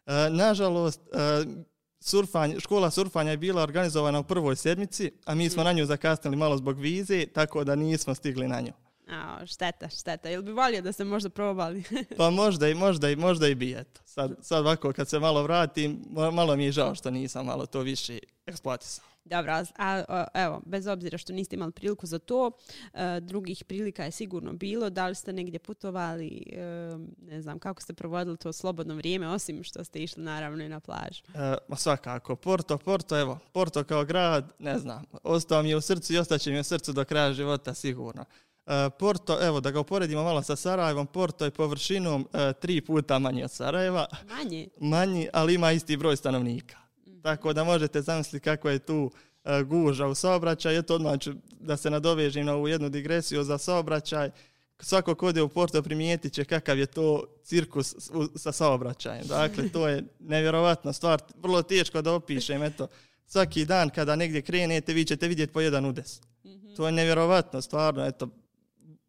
E, 0.06 0.30
nažalost, 0.30 1.00
e, 1.00 1.44
surfanje, 2.00 2.60
škola 2.60 2.90
surfanja 2.90 3.30
je 3.30 3.36
bila 3.36 3.62
organizovana 3.62 4.20
u 4.20 4.24
prvoj 4.24 4.56
sedmici, 4.56 5.12
a 5.24 5.34
mi 5.34 5.50
smo 5.50 5.64
na 5.64 5.72
nju 5.72 5.86
zakasnili 5.86 6.36
malo 6.36 6.56
zbog 6.56 6.78
vize, 6.78 7.26
tako 7.26 7.64
da 7.64 7.74
nismo 7.74 8.14
stigli 8.14 8.48
na 8.48 8.60
nju. 8.60 8.72
A, 9.06 9.46
šteta, 9.46 9.88
šteta. 9.88 10.28
Jel 10.28 10.42
bi 10.42 10.52
volio 10.52 10.82
da 10.82 10.92
ste 10.92 11.04
možda 11.04 11.30
probali? 11.30 11.82
Pa 12.18 12.30
možda 12.30 12.68
i 12.68 12.74
možda 12.74 13.10
i 13.10 13.16
možda 13.16 13.48
i 13.48 13.54
bi 13.54 13.74
eto. 13.78 14.00
Sad, 14.04 14.36
sad 14.42 14.60
ovako 14.60 14.92
kad 14.92 15.08
se 15.08 15.18
malo 15.18 15.42
vratim, 15.42 16.04
ma- 16.10 16.30
malo 16.30 16.56
mi 16.56 16.64
je 16.64 16.72
žao 16.72 16.94
što 16.94 17.10
nisam 17.10 17.46
malo 17.46 17.66
to 17.66 17.80
više 17.80 18.18
eksploatisao. 18.46 19.04
Dobro, 19.24 19.52
a, 19.52 19.64
a, 19.76 20.04
a, 20.08 20.26
evo, 20.34 20.62
bez 20.66 20.86
obzira 20.86 21.18
što 21.18 21.32
niste 21.32 21.56
imali 21.56 21.72
priliku 21.72 22.06
za 22.06 22.18
to, 22.18 22.50
e, 22.94 23.20
drugih 23.20 23.64
prilika 23.64 24.04
je 24.04 24.10
sigurno 24.10 24.52
bilo. 24.52 24.90
Da 24.90 25.06
li 25.06 25.14
ste 25.14 25.32
negdje 25.32 25.58
putovali, 25.58 26.42
e, 26.52 26.60
ne 27.22 27.42
znam, 27.42 27.58
kako 27.58 27.82
ste 27.82 27.92
provodili 27.94 28.36
to 28.36 28.52
slobodno 28.52 28.94
vrijeme, 28.94 29.28
osim 29.28 29.64
što 29.64 29.84
ste 29.84 29.98
išli 29.98 30.22
naravno 30.22 30.64
i 30.64 30.68
na 30.68 30.80
plažu. 30.80 31.22
E, 31.34 31.56
ma 31.68 31.76
svakako, 31.76 32.36
Porto, 32.36 32.78
Porto, 32.78 33.18
evo, 33.18 33.38
Porto 33.52 33.84
kao 33.84 34.04
grad, 34.04 34.52
ne 34.58 34.78
znam, 34.78 35.04
ostao 35.22 35.62
mi 35.62 35.70
je 35.70 35.76
u 35.76 35.80
srcu 35.80 36.12
i 36.12 36.18
ostaće 36.18 36.50
mi 36.50 36.60
u 36.60 36.64
srcu 36.64 36.92
do 36.92 37.04
kraja 37.04 37.32
života 37.32 37.74
sigurno. 37.74 38.24
E, 38.66 38.90
Porto, 38.98 39.38
evo 39.46 39.60
da 39.60 39.70
ga 39.70 39.80
uporedimo 39.80 40.22
malo 40.24 40.42
sa 40.42 40.56
Sarajevom, 40.56 41.06
Porto 41.06 41.44
je 41.44 41.50
površinom 41.50 42.28
e, 42.32 42.52
tri 42.52 42.80
puta 42.80 43.18
manji 43.18 43.44
od 43.44 43.50
Sarajeva, 43.50 44.06
Manje. 44.28 44.68
manji, 44.80 45.28
ali 45.32 45.54
ima 45.54 45.72
isti 45.72 45.96
broj 45.96 46.16
stanovnika. 46.16 46.76
Mhm. 47.06 47.20
Tako 47.20 47.52
da 47.52 47.64
možete 47.64 48.02
zamisliti 48.02 48.44
kako 48.44 48.70
je 48.70 48.78
tu 48.78 49.10
e, 49.44 49.62
guža 49.62 50.06
u 50.06 50.14
saobraćaju. 50.14 50.78
Eto 50.78 50.94
odmah 50.94 51.18
ću 51.18 51.32
da 51.60 51.76
se 51.76 51.90
nadovežem 51.90 52.46
na 52.46 52.54
ovu 52.54 52.68
jednu 52.68 52.88
digresiju 52.88 53.44
za 53.44 53.58
saobraćaj. 53.58 54.30
Svako 54.80 55.14
ko 55.14 55.26
ode 55.26 55.42
u 55.42 55.48
Porto 55.48 55.82
primijetit 55.82 56.32
će 56.32 56.44
kakav 56.44 56.78
je 56.78 56.86
to 56.86 57.24
cirkus 57.44 57.94
sa 58.36 58.52
saobraćajem. 58.52 59.26
Dakle, 59.26 59.68
to 59.68 59.88
je 59.88 60.04
nevjerovatna 60.18 60.92
stvar. 60.92 61.22
Vrlo 61.42 61.62
teško 61.62 62.02
da 62.02 62.12
opišem. 62.12 62.62
Eto, 62.62 62.86
svaki 63.26 63.64
dan 63.64 63.90
kada 63.90 64.16
negdje 64.16 64.42
krenete, 64.42 64.92
vi 64.92 65.04
ćete 65.04 65.28
vidjeti 65.28 65.52
po 65.52 65.60
jedan 65.60 65.84
udes. 65.84 66.20
Mhm. 66.44 66.74
To 66.74 66.86
je 66.86 66.92
nevjerovatno, 66.92 67.62
stvarno. 67.62 68.06
Eto, 68.06 68.28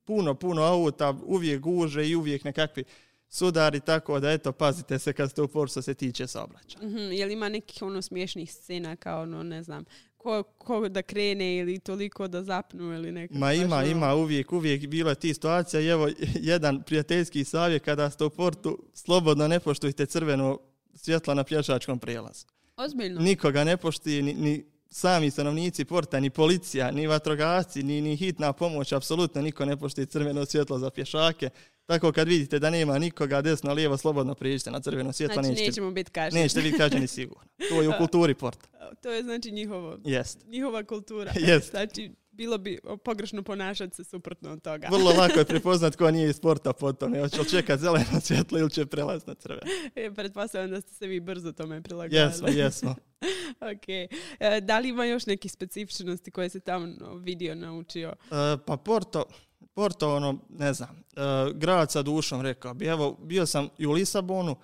puno, 0.07 0.33
puno 0.35 0.61
auta, 0.61 1.13
uvijek 1.25 1.61
guže 1.61 2.07
i 2.07 2.15
uvijek 2.15 2.43
nekakvi 2.43 2.83
sudari, 3.29 3.79
tako 3.79 4.19
da 4.19 4.31
eto, 4.31 4.51
pazite 4.51 4.99
se 4.99 5.13
kad 5.13 5.31
ste 5.31 5.41
u 5.41 5.67
što 5.67 5.81
se 5.81 5.93
tiče 5.93 6.27
saobraćaja. 6.27 6.87
Mhm, 6.87 6.97
Jel 6.97 7.31
ima 7.31 7.49
nekih 7.49 7.81
ono 7.81 8.01
smiješnih 8.01 8.53
scena 8.53 8.95
kao 8.95 9.21
ono, 9.21 9.43
ne 9.43 9.63
znam, 9.63 9.85
ko, 10.17 10.43
ko 10.43 10.89
da 10.89 11.01
krene 11.01 11.57
ili 11.57 11.79
toliko 11.79 12.27
da 12.27 12.43
zapnu 12.43 12.93
ili 12.93 13.11
neko. 13.11 13.33
Ma 13.33 13.53
ima, 13.53 13.75
ono- 13.77 13.87
ima 13.87 14.15
uvijek, 14.15 14.51
uvijek 14.51 14.87
bilo 14.87 15.09
je 15.09 15.15
ti 15.15 15.33
situacija 15.33 15.81
i 15.81 15.87
evo 15.87 16.09
jedan 16.51 16.83
prijateljski 16.83 17.43
savjet 17.43 17.83
kada 17.83 18.09
ste 18.09 18.23
u 18.23 18.29
portu, 18.29 18.83
slobodno 18.93 19.47
ne 19.47 19.59
poštujte 19.59 20.05
crveno 20.05 20.59
svjetlo 20.93 21.33
na 21.33 21.43
pješačkom 21.43 21.99
prijelazu. 21.99 22.45
Ozbiljno. 22.77 23.21
Nikoga 23.21 23.63
ne 23.63 23.77
poštuje, 23.77 24.21
ni, 24.21 24.33
ni 24.33 24.65
sami 24.97 25.31
stanovnici 25.31 25.85
porta, 25.85 26.19
ni 26.19 26.29
policija, 26.29 26.91
ni 26.91 27.07
vatrogasci, 27.07 27.83
ni, 27.83 28.01
ni 28.01 28.15
hitna 28.15 28.53
pomoć, 28.53 28.91
apsolutno 28.91 29.41
niko 29.41 29.65
ne 29.65 29.77
poštuje 29.77 30.05
crveno 30.05 30.45
svjetlo 30.45 30.79
za 30.79 30.89
pješake. 30.89 31.49
Tako 31.85 32.11
kad 32.11 32.27
vidite 32.27 32.59
da 32.59 32.69
nema 32.69 32.99
nikoga 32.99 33.41
desno, 33.41 33.73
lijevo, 33.73 33.97
slobodno 33.97 34.35
prijeđite 34.35 34.71
na 34.71 34.79
crveno 34.79 35.13
svjetlo, 35.13 35.33
Znači 35.33 35.49
nećete, 35.49 35.67
nećemo 35.67 35.91
biti 35.91 36.11
kažnjeni. 36.11 36.43
nećete 36.43 36.61
biti 36.61 36.77
kažnjeni 36.77 37.07
sigurno. 37.07 37.43
To 37.69 37.81
je 37.81 37.89
u 37.89 37.93
kulturi 37.99 38.33
porta. 38.33 38.67
To 39.01 39.11
je 39.11 39.23
znači 39.23 39.51
njihovo, 39.51 39.97
Jest. 40.05 40.45
njihova 40.47 40.83
kultura. 40.83 41.31
Jest. 41.47 41.69
Znači, 41.71 42.11
bilo 42.37 42.57
bi 42.57 42.79
pogrešno 43.03 43.43
ponašati 43.43 43.95
se 43.95 44.03
suprotno 44.03 44.51
od 44.51 44.61
toga. 44.61 44.87
Vrlo 44.91 45.11
lako 45.11 45.39
je 45.39 45.45
prepoznat 45.53 45.95
ko 45.95 46.11
nije 46.11 46.29
iz 46.29 46.35
sporta 46.35 46.73
potom. 46.73 47.19
Hoće 47.19 47.39
li 47.39 47.49
čekat 47.49 47.79
zeleno 47.79 48.21
svjetlo 48.21 48.59
ili 48.59 48.69
će 48.69 48.85
prelaz 48.85 49.25
na 49.25 49.35
crveno. 49.35 49.61
E, 49.95 50.11
Pretpostavljam 50.13 50.71
da 50.71 50.81
ste 50.81 50.93
se 50.93 51.07
vi 51.07 51.19
brzo 51.19 51.51
tome 51.51 51.81
prilagodili. 51.81 52.21
Jesmo, 52.21 52.47
jesmo. 52.47 52.95
ok. 53.73 53.89
E, 54.39 54.61
da 54.61 54.79
li 54.79 54.89
ima 54.89 55.05
još 55.05 55.25
nekih 55.25 55.51
specifičnosti 55.51 56.31
koje 56.31 56.49
se 56.49 56.59
tamo 56.59 56.87
vidio, 57.15 57.55
naučio? 57.55 58.09
E, 58.09 58.57
pa 58.65 58.77
Porto, 58.77 59.25
Porto, 59.73 60.15
ono, 60.15 60.39
ne 60.49 60.73
znam, 60.73 61.03
e, 61.15 61.21
grad 61.53 61.91
sa 61.91 62.01
dušom, 62.01 62.41
rekao 62.41 62.73
bi. 62.73 62.85
Evo, 62.85 63.17
bio 63.21 63.45
sam 63.45 63.69
i 63.77 63.85
u 63.85 63.91
Lisabonu 63.91 64.55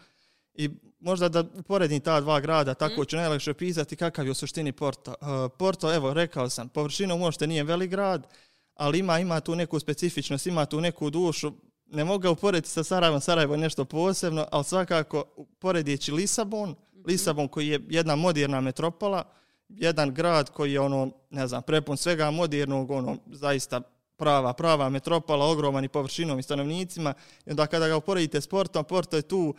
i 0.53 0.69
možda 1.03 1.29
da 1.29 1.43
uporedim 1.59 2.01
ta 2.01 2.21
dva 2.21 2.39
grada, 2.39 2.73
tako 2.73 3.05
ću 3.05 3.15
najlakše 3.15 3.51
opisati 3.51 3.95
kakav 3.95 4.25
je 4.25 4.31
u 4.31 4.33
suštini 4.33 4.71
Porto. 4.71 5.11
E, 5.11 5.57
Porto, 5.57 5.93
evo, 5.93 6.13
rekao 6.13 6.49
sam, 6.49 6.69
površinom 6.69 7.19
možete 7.19 7.47
nije 7.47 7.63
velik 7.63 7.89
grad, 7.91 8.27
ali 8.75 8.99
ima, 8.99 9.19
ima 9.19 9.39
tu 9.39 9.55
neku 9.55 9.79
specifičnost, 9.79 10.47
ima 10.47 10.65
tu 10.65 10.81
neku 10.81 11.09
dušu. 11.09 11.53
Ne 11.85 12.03
mogu 12.03 12.19
ga 12.19 12.29
uporediti 12.29 12.69
sa 12.69 12.83
Sarajevom, 12.83 13.21
Sarajevo 13.21 13.53
je 13.53 13.57
nešto 13.57 13.85
posebno, 13.85 14.47
ali 14.51 14.63
svakako 14.63 15.23
poredjeći 15.59 16.11
Lisabon, 16.11 16.75
Lisabon 17.05 17.47
koji 17.47 17.67
je 17.67 17.79
jedna 17.89 18.15
moderna 18.15 18.61
metropola, 18.61 19.23
jedan 19.69 20.13
grad 20.13 20.49
koji 20.49 20.73
je 20.73 20.79
ono, 20.79 21.11
ne 21.29 21.47
znam, 21.47 21.63
prepun 21.63 21.97
svega 21.97 22.31
modernog, 22.31 22.91
ono, 22.91 23.17
zaista 23.31 23.81
prava, 24.17 24.53
prava 24.53 24.89
metropola, 24.89 25.45
ogroman 25.45 25.83
i 25.85 25.89
površinom 25.89 26.39
i 26.39 26.43
stanovnicima. 26.43 27.13
I 27.45 27.49
onda 27.49 27.67
kada 27.67 27.87
ga 27.87 27.97
uporedite 27.97 28.41
s 28.41 28.47
Portom, 28.47 28.85
Porto 28.85 29.15
je 29.15 29.21
tu 29.21 29.53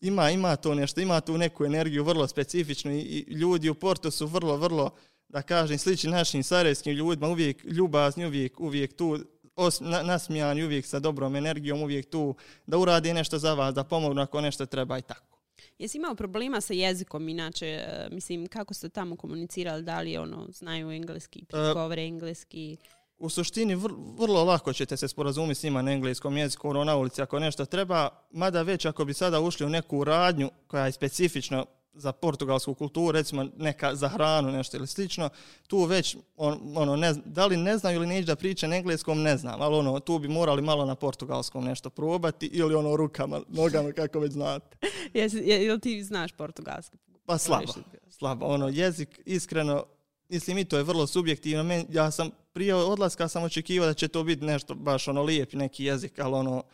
ima, 0.00 0.30
ima 0.30 0.56
to 0.56 0.74
nešto, 0.74 1.00
ima 1.00 1.20
tu 1.20 1.38
neku 1.38 1.64
energiju 1.64 2.04
vrlo 2.04 2.28
specifičnu 2.28 2.92
i, 2.92 3.00
i 3.00 3.32
ljudi 3.32 3.68
u 3.68 3.74
Portu 3.74 4.10
su 4.10 4.26
vrlo, 4.26 4.56
vrlo, 4.56 4.90
da 5.28 5.42
kažem, 5.42 5.78
slični 5.78 6.10
našim 6.10 6.42
sarajevskim 6.42 6.92
ljudima, 6.92 7.28
uvijek 7.28 7.64
ljubazni, 7.64 8.26
uvijek, 8.26 8.60
uvijek 8.60 8.96
tu 8.96 9.18
os, 9.56 9.80
na, 9.80 10.02
nasmijani, 10.02 10.64
uvijek 10.64 10.86
sa 10.86 10.98
dobrom 10.98 11.36
energijom, 11.36 11.82
uvijek 11.82 12.10
tu 12.10 12.34
da 12.66 12.78
uradi 12.78 13.14
nešto 13.14 13.38
za 13.38 13.54
vas, 13.54 13.74
da 13.74 13.84
pomognu 13.84 14.22
ako 14.22 14.40
nešto 14.40 14.66
treba 14.66 14.98
i 14.98 15.02
tako. 15.02 15.38
Jesi 15.78 15.98
imao 15.98 16.14
problema 16.14 16.60
sa 16.60 16.74
jezikom 16.74 17.28
inače, 17.28 17.66
e, 17.66 18.08
mislim, 18.10 18.46
kako 18.46 18.74
ste 18.74 18.88
tamo 18.88 19.16
komunicirali, 19.16 19.82
da 19.82 20.00
li 20.00 20.16
ono, 20.16 20.48
znaju 20.52 20.90
engleski, 20.90 21.44
govore 21.74 22.02
engleski? 22.02 22.76
U 23.18 23.28
suštini 23.28 23.74
vrlo 24.18 24.44
lako 24.44 24.72
ćete 24.72 24.96
se 24.96 25.08
sporazumiti 25.08 25.60
s 25.60 25.62
njima 25.62 25.82
na 25.82 25.92
engleskom 25.92 26.36
jeziku, 26.36 26.68
ono 26.68 26.84
na 26.84 26.96
ulici 26.96 27.22
ako 27.22 27.38
nešto 27.38 27.64
treba, 27.64 28.08
mada 28.30 28.62
već 28.62 28.84
ako 28.84 29.04
bi 29.04 29.14
sada 29.14 29.40
ušli 29.40 29.66
u 29.66 29.68
neku 29.68 30.04
radnju 30.04 30.50
koja 30.66 30.86
je 30.86 30.92
specifična 30.92 31.64
za 31.94 32.12
portugalsku 32.12 32.74
kulturu, 32.74 33.10
recimo 33.10 33.46
neka 33.56 33.94
za 33.94 34.08
hranu 34.08 34.52
nešto 34.52 34.76
ili 34.76 34.86
slično, 34.86 35.28
tu 35.66 35.84
već 35.84 36.16
on, 36.36 36.72
ono, 36.74 36.96
ne, 36.96 37.14
da 37.24 37.46
li 37.46 37.56
ne 37.56 37.78
znaju 37.78 37.96
ili 37.96 38.06
neće 38.06 38.26
da 38.26 38.36
priča 38.36 38.66
na 38.66 38.76
engleskom, 38.76 39.22
ne 39.22 39.36
znam, 39.36 39.62
ali 39.62 39.76
ono, 39.76 40.00
tu 40.00 40.18
bi 40.18 40.28
morali 40.28 40.62
malo 40.62 40.84
na 40.84 40.94
portugalskom 40.94 41.64
nešto 41.64 41.90
probati 41.90 42.46
ili 42.46 42.74
ono 42.74 42.96
rukama, 42.96 43.40
nogama, 43.48 43.92
kako 43.92 44.20
već 44.20 44.32
znate. 44.32 44.76
Jesi, 45.14 45.36
je, 45.36 45.80
ti 45.80 46.04
znaš 46.04 46.32
portugalski? 46.32 46.98
Pa 47.26 47.38
slabo, 47.38 47.72
slabo. 48.08 48.46
Ono, 48.46 48.68
jezik, 48.68 49.20
iskreno, 49.24 49.84
mislim 50.28 50.58
i 50.58 50.64
to 50.64 50.76
je 50.76 50.82
vrlo 50.82 51.06
subjektivno. 51.06 51.84
Ja 51.90 52.10
sam 52.10 52.30
prije 52.56 52.74
odlaska 52.74 53.28
sam 53.28 53.42
očekivao 53.42 53.86
da 53.86 53.94
će 53.94 54.08
to 54.08 54.24
biti 54.24 54.44
nešto 54.44 54.74
baš 54.74 55.08
ono 55.08 55.22
lijep 55.22 55.52
neki 55.52 55.84
jezik, 55.84 56.18
ali 56.18 56.34
ono 56.34 56.64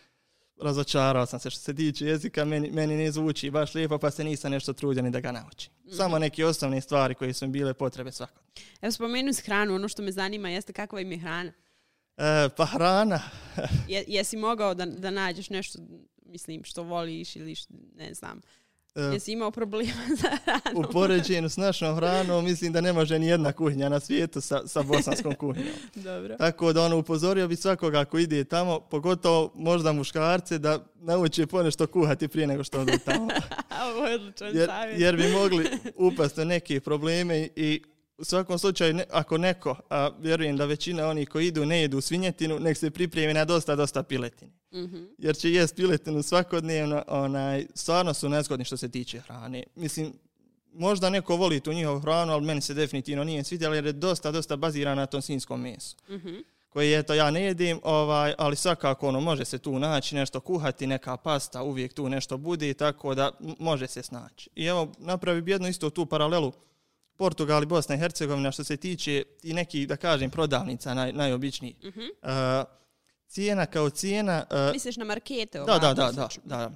razočarao 0.60 1.26
sam 1.26 1.40
se 1.40 1.50
što 1.50 1.60
se 1.60 1.74
tiče 1.74 2.06
jezika, 2.06 2.44
meni, 2.44 2.70
meni 2.70 2.96
ne 2.96 3.12
zvuči 3.12 3.50
baš 3.50 3.74
lijepo, 3.74 3.98
pa 3.98 4.10
se 4.10 4.24
nisam 4.24 4.50
nešto 4.50 4.72
trudio 4.72 5.02
ni 5.02 5.10
da 5.10 5.20
ga 5.20 5.32
naučim. 5.32 5.72
Mhm. 5.84 5.96
Samo 5.96 6.18
neke 6.18 6.46
osnovne 6.46 6.80
stvari 6.80 7.14
koje 7.14 7.32
su 7.32 7.48
bile 7.48 7.74
potrebe 7.74 8.12
svakog. 8.12 8.42
Evo 8.80 8.92
s 9.32 9.40
hranu, 9.44 9.74
ono 9.74 9.88
što 9.88 10.02
me 10.02 10.12
zanima 10.12 10.48
jeste 10.48 10.72
kakva 10.72 11.00
im 11.00 11.12
je 11.12 11.18
hrana? 11.18 11.52
E, 12.16 12.48
pa 12.56 12.66
hrana... 12.66 13.22
je, 13.88 14.04
jesi 14.06 14.36
mogao 14.36 14.74
da, 14.74 14.86
da 14.86 15.10
nađeš 15.10 15.50
nešto, 15.50 15.78
mislim, 16.26 16.64
što 16.64 16.82
voliš 16.82 17.36
ili 17.36 17.54
što, 17.54 17.74
ne 17.96 18.14
znam, 18.14 18.40
Jesi 18.94 19.32
imao 19.32 19.50
problema 19.50 19.92
za 20.22 20.28
hranom? 20.44 20.84
U 20.84 20.92
poređenju 20.92 21.48
s 21.48 21.56
našom 21.56 21.96
hranom 21.96 22.44
mislim 22.44 22.72
da 22.72 22.80
ne 22.80 22.92
može 22.92 23.18
ni 23.18 23.26
jedna 23.26 23.52
kuhinja 23.52 23.88
na 23.88 24.00
svijetu 24.00 24.40
sa, 24.40 24.66
sa 24.66 24.82
bosanskom 24.82 25.34
kuhinjom. 25.34 25.74
Dobro. 25.94 26.36
Tako 26.36 26.72
da 26.72 26.82
ono 26.82 26.98
upozorio 26.98 27.48
bi 27.48 27.56
svakoga 27.56 28.00
ako 28.00 28.18
ide 28.18 28.44
tamo, 28.44 28.80
pogotovo 28.80 29.52
možda 29.54 29.92
muškarce 29.92 30.58
da 30.58 30.84
nauči 31.00 31.46
ponešto 31.46 31.86
kuhati 31.86 32.28
prije 32.28 32.46
nego 32.46 32.64
što 32.64 32.80
odu 32.80 32.92
tamo. 33.04 33.28
Ovo 33.88 34.06
je 34.06 34.14
odličan 34.14 34.56
jer, 34.56 34.70
jer 34.96 35.16
bi 35.16 35.28
mogli 35.28 35.66
upasti 35.96 36.44
neke 36.44 36.80
probleme 36.80 37.48
i 37.56 37.82
u 38.22 38.24
svakom 38.24 38.58
slučaju, 38.58 39.00
ako 39.10 39.38
neko, 39.38 39.76
a 39.90 40.10
vjerujem 40.20 40.56
da 40.56 40.64
većina 40.64 41.08
onih 41.08 41.28
koji 41.28 41.46
idu 41.46 41.66
ne 41.66 41.80
jedu 41.80 42.00
svinjetinu, 42.00 42.58
nek 42.60 42.78
se 42.78 42.90
pripremi 42.90 43.34
na 43.34 43.44
dosta, 43.44 43.76
dosta 43.76 44.02
piletine. 44.02 44.52
mm 44.72 45.06
Jer 45.18 45.36
će 45.36 45.52
jest 45.52 45.76
piletinu 45.76 46.22
svakodnevno, 46.22 47.04
onaj, 47.08 47.66
stvarno 47.74 48.14
su 48.14 48.28
nezgodni 48.28 48.64
što 48.64 48.76
se 48.76 48.88
tiče 48.88 49.20
hrane. 49.20 49.62
Mislim, 49.76 50.12
možda 50.72 51.10
neko 51.10 51.36
voli 51.36 51.60
tu 51.60 51.72
njihovu 51.72 52.00
hranu, 52.00 52.32
ali 52.32 52.46
meni 52.46 52.60
se 52.60 52.74
definitivno 52.74 53.24
nije 53.24 53.44
svidjela 53.44 53.74
jer 53.74 53.86
je 53.86 53.92
dosta, 53.92 54.30
dosta 54.30 54.56
bazirana 54.56 55.02
na 55.02 55.06
tom 55.06 55.22
svinskom 55.22 55.60
mesu. 55.60 55.96
mm 56.08 56.42
Koji, 56.68 56.94
eto, 56.94 57.14
ja 57.14 57.30
ne 57.30 57.42
jedim, 57.42 57.80
ovaj, 57.82 58.34
ali 58.38 58.56
svakako 58.56 59.08
ono, 59.08 59.20
može 59.20 59.44
se 59.44 59.58
tu 59.58 59.78
naći 59.78 60.14
nešto 60.14 60.40
kuhati, 60.40 60.86
neka 60.86 61.16
pasta, 61.16 61.62
uvijek 61.62 61.92
tu 61.92 62.08
nešto 62.08 62.36
bude, 62.36 62.74
tako 62.74 63.14
da 63.14 63.30
može 63.58 63.86
se 63.86 64.02
snaći. 64.02 64.50
I 64.54 64.66
evo, 64.66 64.92
napravi 64.98 65.42
bi 65.42 65.50
jednu 65.50 65.68
isto 65.68 65.90
tu 65.90 66.06
paralelu 66.06 66.52
Portugal 67.16 67.62
i 67.62 67.66
Bosna 67.66 67.94
i 67.94 67.98
Hercegovina 67.98 68.52
što 68.52 68.64
se 68.64 68.76
tiče 68.76 69.22
i 69.42 69.52
nekih, 69.52 69.88
da 69.88 69.96
kažem, 69.96 70.30
prodavnica 70.30 70.94
naj, 70.94 71.12
najobičnijih. 71.12 71.76
uh 71.82 72.82
cijena 73.32 73.66
kao 73.66 73.90
cijena... 73.90 74.44
Uh, 74.50 74.72
Misliš 74.72 74.96
na 74.96 75.04
markete? 75.04 75.58
Da, 75.58 75.78
da, 75.78 75.94
da, 75.94 76.12
da, 76.12 76.28
da, 76.44 76.70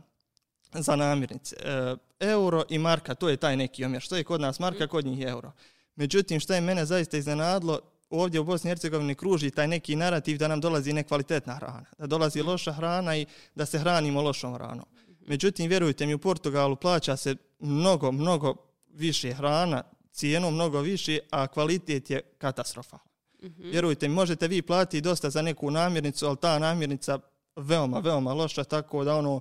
za 0.81 0.96
namirnice. 0.96 1.57
Uh, 1.57 1.99
euro 2.20 2.64
i 2.68 2.79
marka, 2.79 3.14
to 3.14 3.29
je 3.29 3.37
taj 3.37 3.57
neki 3.57 3.85
omjer. 3.85 4.03
Što 4.03 4.16
je 4.16 4.25
kod 4.25 4.40
nas 4.40 4.59
marka, 4.59 4.85
mhm. 4.85 4.90
kod 4.90 5.07
njih 5.07 5.27
euro. 5.27 5.53
Međutim, 5.94 6.40
što 6.40 6.55
je 6.55 6.61
mene 6.61 6.85
zaista 6.85 7.16
iznenadlo, 7.16 7.81
ovdje 8.11 8.40
u 8.40 8.44
Bosni 8.44 8.68
i 8.68 8.70
Hercegovini 8.70 9.14
kruži 9.14 9.51
taj 9.51 9.68
neki 9.68 9.96
narativ 9.96 10.38
da 10.38 10.49
nam 10.49 10.61
dolazi 10.61 10.92
nekvalitetna 10.92 11.55
hrana. 11.55 11.87
Da 11.99 12.07
dolazi 12.07 12.38
mhm. 12.38 12.49
loša 12.49 12.72
hrana 12.72 13.16
i 13.16 13.27
da 13.55 13.66
se 13.66 13.79
hranimo 13.79 14.22
lošom 14.22 14.55
hranom. 14.55 14.85
Mhm. 15.03 15.12
Međutim, 15.27 15.68
vjerujte 15.68 16.07
mi, 16.07 16.14
u 16.14 16.18
Portugalu 16.18 16.77
plaća 16.77 17.16
se 17.16 17.37
mnogo, 17.59 18.12
mnogo 18.12 18.55
više 18.88 19.33
hrana, 19.33 19.83
cijenu 20.16 20.50
mnogo 20.50 20.81
više, 20.81 21.18
a 21.31 21.46
kvalitet 21.46 22.11
je 22.11 22.20
katastrofalan. 22.38 23.07
Mm-hmm. 23.42 23.70
Vjerujte 23.70 24.09
mi, 24.09 24.14
možete 24.14 24.48
vi 24.48 24.62
platiti 24.62 25.00
dosta 25.00 25.31
za 25.31 25.42
neku 25.42 25.70
namirnicu, 25.70 26.26
ali 26.26 26.37
ta 26.37 26.59
namirnica 26.59 27.18
veoma, 27.57 27.98
veoma 27.98 28.33
loša, 28.33 28.64
tako 28.64 29.05
da 29.05 29.16
ono, 29.16 29.40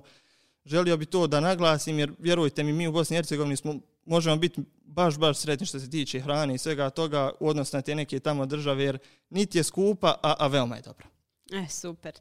želio 0.64 0.96
bi 0.96 1.06
to 1.06 1.26
da 1.26 1.40
naglasim, 1.40 1.98
jer 1.98 2.12
vjerujte 2.18 2.62
mi, 2.62 2.72
mi 2.72 2.88
u 2.88 2.92
Bosni 2.92 3.14
i 3.14 3.18
Hercegovini 3.18 3.56
smo, 3.56 3.74
možemo 4.04 4.36
biti 4.36 4.60
baš, 4.84 5.18
baš 5.18 5.38
sretni 5.38 5.66
što 5.66 5.80
se 5.80 5.90
tiče 5.90 6.20
hrane 6.20 6.54
i 6.54 6.58
svega 6.58 6.90
toga 6.90 7.30
u 7.40 7.48
odnosu 7.48 7.76
na 7.76 7.82
te 7.82 7.94
neke 7.94 8.20
tamo 8.20 8.46
države, 8.46 8.84
jer 8.84 8.98
niti 9.30 9.58
je 9.58 9.64
skupa, 9.64 10.14
a, 10.22 10.34
a 10.38 10.46
veoma 10.46 10.76
je 10.76 10.82
dobra. 10.82 11.06
E, 11.52 11.68
super. 11.68 12.12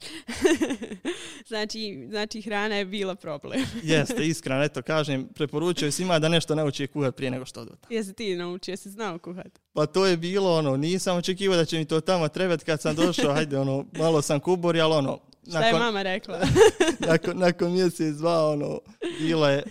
znači, 1.48 2.08
znači, 2.10 2.42
hrana 2.42 2.76
je 2.76 2.86
bila 2.86 3.16
problem. 3.16 3.66
Jeste, 3.84 4.28
iskreno, 4.28 4.64
eto, 4.64 4.82
kažem, 4.82 5.28
preporučujem 5.36 5.92
svima 5.92 6.20
da 6.20 6.30
nešto 6.30 6.56
nauči 6.56 6.88
kuhati 6.88 7.16
prije 7.16 7.32
nego 7.32 7.46
što 7.46 7.62
odu 7.62 7.72
Jesi 7.90 8.14
ti 8.14 8.36
naučio, 8.36 8.72
jesi 8.72 8.90
znao 8.90 9.20
kuhati? 9.20 9.60
Pa 9.74 9.86
to 9.86 10.06
je 10.06 10.18
bilo, 10.18 10.58
ono, 10.58 10.78
nisam 10.78 11.18
očekivao 11.18 11.58
da 11.58 11.66
će 11.66 11.78
mi 11.78 11.86
to 11.86 12.02
tamo 12.02 12.28
trebati 12.28 12.66
kad 12.66 12.82
sam 12.82 12.96
došao, 12.96 13.34
hajde, 13.36 13.60
ono, 13.60 13.86
malo 13.98 14.22
sam 14.22 14.40
kubori, 14.40 14.82
ali 14.82 14.94
ono, 14.94 15.20
Šta 15.50 15.60
nakon, 15.60 15.76
je 15.76 15.86
mama 15.86 16.02
rekla? 16.02 16.40
nakon, 17.10 17.38
nakon 17.38 17.72
mjesec, 17.72 18.16
dva, 18.16 18.50
ono, 18.50 18.80
bilo 19.20 19.50
je, 19.50 19.64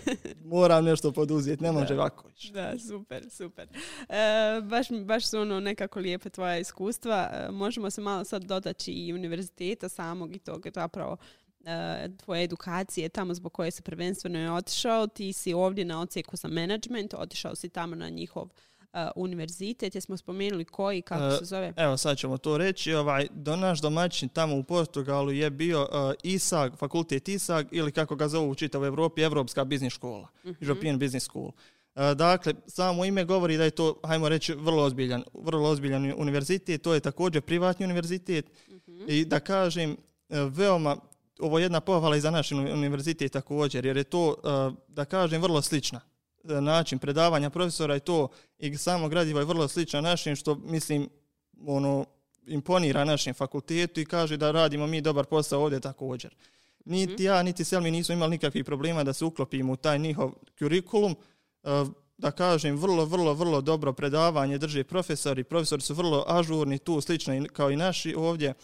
moram 0.45 0.85
nešto 0.85 1.13
poduzeti, 1.13 1.63
ne 1.63 1.73
može 1.73 1.95
ovako 1.95 2.31
Da, 2.53 2.79
super, 2.79 3.31
super. 3.31 3.69
E, 4.09 4.61
baš, 4.63 4.87
baš 5.05 5.27
su 5.27 5.39
ono 5.39 5.61
nekako 5.61 6.01
lijepe 6.01 6.31
tvoja 6.31 6.59
iskustva. 6.59 7.31
E, 7.33 7.51
možemo 7.51 7.91
se 7.91 8.01
malo 8.01 8.25
sad 8.25 8.45
dotaći 8.45 8.93
i 8.93 9.13
univerziteta 9.13 9.89
samog 9.89 10.37
i 10.37 10.39
toga 10.39 10.71
zapravo 10.75 11.17
e, 11.65 12.09
tvoje 12.25 12.45
edukacije 12.45 13.09
tamo 13.09 13.35
zbog 13.35 13.53
koje 13.53 13.71
se 13.71 13.83
prvenstveno 13.83 14.39
je 14.39 14.53
otišao. 14.53 15.07
Ti 15.07 15.33
si 15.33 15.53
ovdje 15.53 15.85
na 15.85 16.01
ocijeku 16.01 16.37
za 16.37 16.49
management, 16.49 17.15
otišao 17.15 17.55
si 17.55 17.69
tamo 17.69 17.95
na 17.95 18.09
njihov 18.09 18.49
univerzitet, 19.17 19.95
jesmo 19.95 20.17
spomenuli 20.17 20.65
koji, 20.65 21.03
kako 21.03 21.27
uh, 21.27 21.39
se 21.39 21.45
zove? 21.45 21.73
Evo 21.77 21.97
sad 21.97 22.19
ćemo 22.19 22.39
to 22.39 22.59
reći, 22.59 22.95
ovaj, 22.95 23.27
do 23.31 23.57
naš 23.57 23.81
domaćin 23.81 24.29
tamo 24.29 24.57
u 24.57 24.63
Portugalu 24.63 25.33
je 25.33 25.51
bio 25.51 25.83
uh, 25.83 26.13
ISAG, 26.23 26.77
fakultet 26.77 27.29
ISAG 27.29 27.67
ili 27.71 27.93
kako 27.93 28.17
ga 28.17 28.29
zovu 28.29 28.51
u 28.51 28.55
čitavoj 28.55 28.89
Evropi, 28.89 29.23
Evropska 29.23 29.65
biznis 29.65 29.93
škola, 29.93 30.29
uh-huh. 30.45 30.55
European 30.61 30.99
Business 30.99 31.27
School. 31.27 31.51
Dakle, 32.17 32.55
samo 32.67 33.05
ime 33.05 33.25
govori 33.25 33.57
da 33.57 33.65
je 33.65 33.71
to, 33.71 34.01
hajmo 34.05 34.29
reći, 34.29 34.55
vrlo 34.55 34.83
ozbiljan, 34.83 35.23
vrlo 35.35 35.69
ozbiljan 35.69 36.13
univerzitet, 36.17 36.83
to 36.83 36.95
je 36.95 37.01
također 37.01 37.43
privatni 37.43 37.85
univerzitet 37.85 38.47
uh-huh. 38.69 39.05
i 39.09 39.25
da 39.25 39.41
kažem, 39.41 39.97
veoma, 40.29 40.97
ovo 41.39 41.59
je 41.59 41.63
jedna 41.63 41.81
pohvala 41.81 42.17
i 42.17 42.21
za 42.21 42.31
naš 42.31 42.53
univerzitet 42.53 43.33
također, 43.33 43.87
jer 43.87 43.97
je 43.97 44.05
to, 44.05 44.35
da 44.89 45.05
kažem, 45.05 45.43
vrlo 45.43 45.63
slična 45.63 46.01
način 46.45 46.99
predavanja 46.99 47.51
profesora 47.51 47.97
i 47.97 48.01
to 48.01 48.29
i 48.59 48.77
samo 48.77 49.09
gradivo 49.09 49.39
je 49.39 49.45
vrlo 49.45 49.69
slično 49.69 50.01
našim 50.01 50.37
što 50.37 50.55
mislim 50.55 51.09
ono 51.67 52.07
imponira 52.47 53.05
našem 53.05 53.35
fakultetu 53.35 54.01
i 54.01 54.05
kaže 54.05 54.37
da 54.37 54.51
radimo 54.51 54.87
mi 54.87 55.01
dobar 55.01 55.25
posao 55.25 55.63
ovdje 55.63 55.81
također. 55.81 56.35
Niti 56.85 57.13
mhm. 57.13 57.23
ja, 57.23 57.43
niti 57.43 57.65
Selmi 57.65 57.91
nismo 57.91 58.13
imali 58.13 58.31
nikakvih 58.31 58.65
problema 58.65 59.05
da 59.05 59.13
se 59.13 59.25
uklopimo 59.25 59.73
u 59.73 59.77
taj 59.77 59.99
njihov 59.99 60.33
kurikulum. 60.59 61.17
E, 61.63 61.85
da 62.19 62.31
kažem, 62.31 62.77
vrlo, 62.77 63.05
vrlo, 63.05 63.35
vrlo 63.35 63.61
dobro 63.61 63.93
predavanje 63.93 64.59
drže 64.59 64.85
profesori. 64.85 65.45
Profesori 65.45 65.83
su 65.83 65.95
vrlo 65.95 66.25
ažurni 66.29 66.79
tu, 66.79 67.01
slično 67.01 67.47
kao 67.53 67.71
i 67.71 67.77
naši 67.77 68.15
ovdje. 68.15 68.55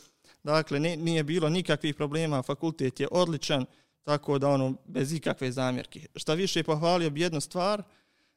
Dakle, 0.43 0.81
nije 0.81 1.25
bilo 1.25 1.49
nikakvih 1.49 1.95
problema, 1.95 2.43
fakultet 2.43 3.01
je 3.01 3.09
odličan. 3.11 3.67
Tako 4.05 4.39
da 4.39 4.49
ono, 4.49 4.75
bez 4.85 5.13
ikakve 5.13 5.53
zamjerke. 5.53 6.07
Šta 6.17 6.35
više, 6.35 6.63
pohvalio 6.63 7.11
bi 7.11 7.21
jednu 7.21 7.41
stvar, 7.41 7.83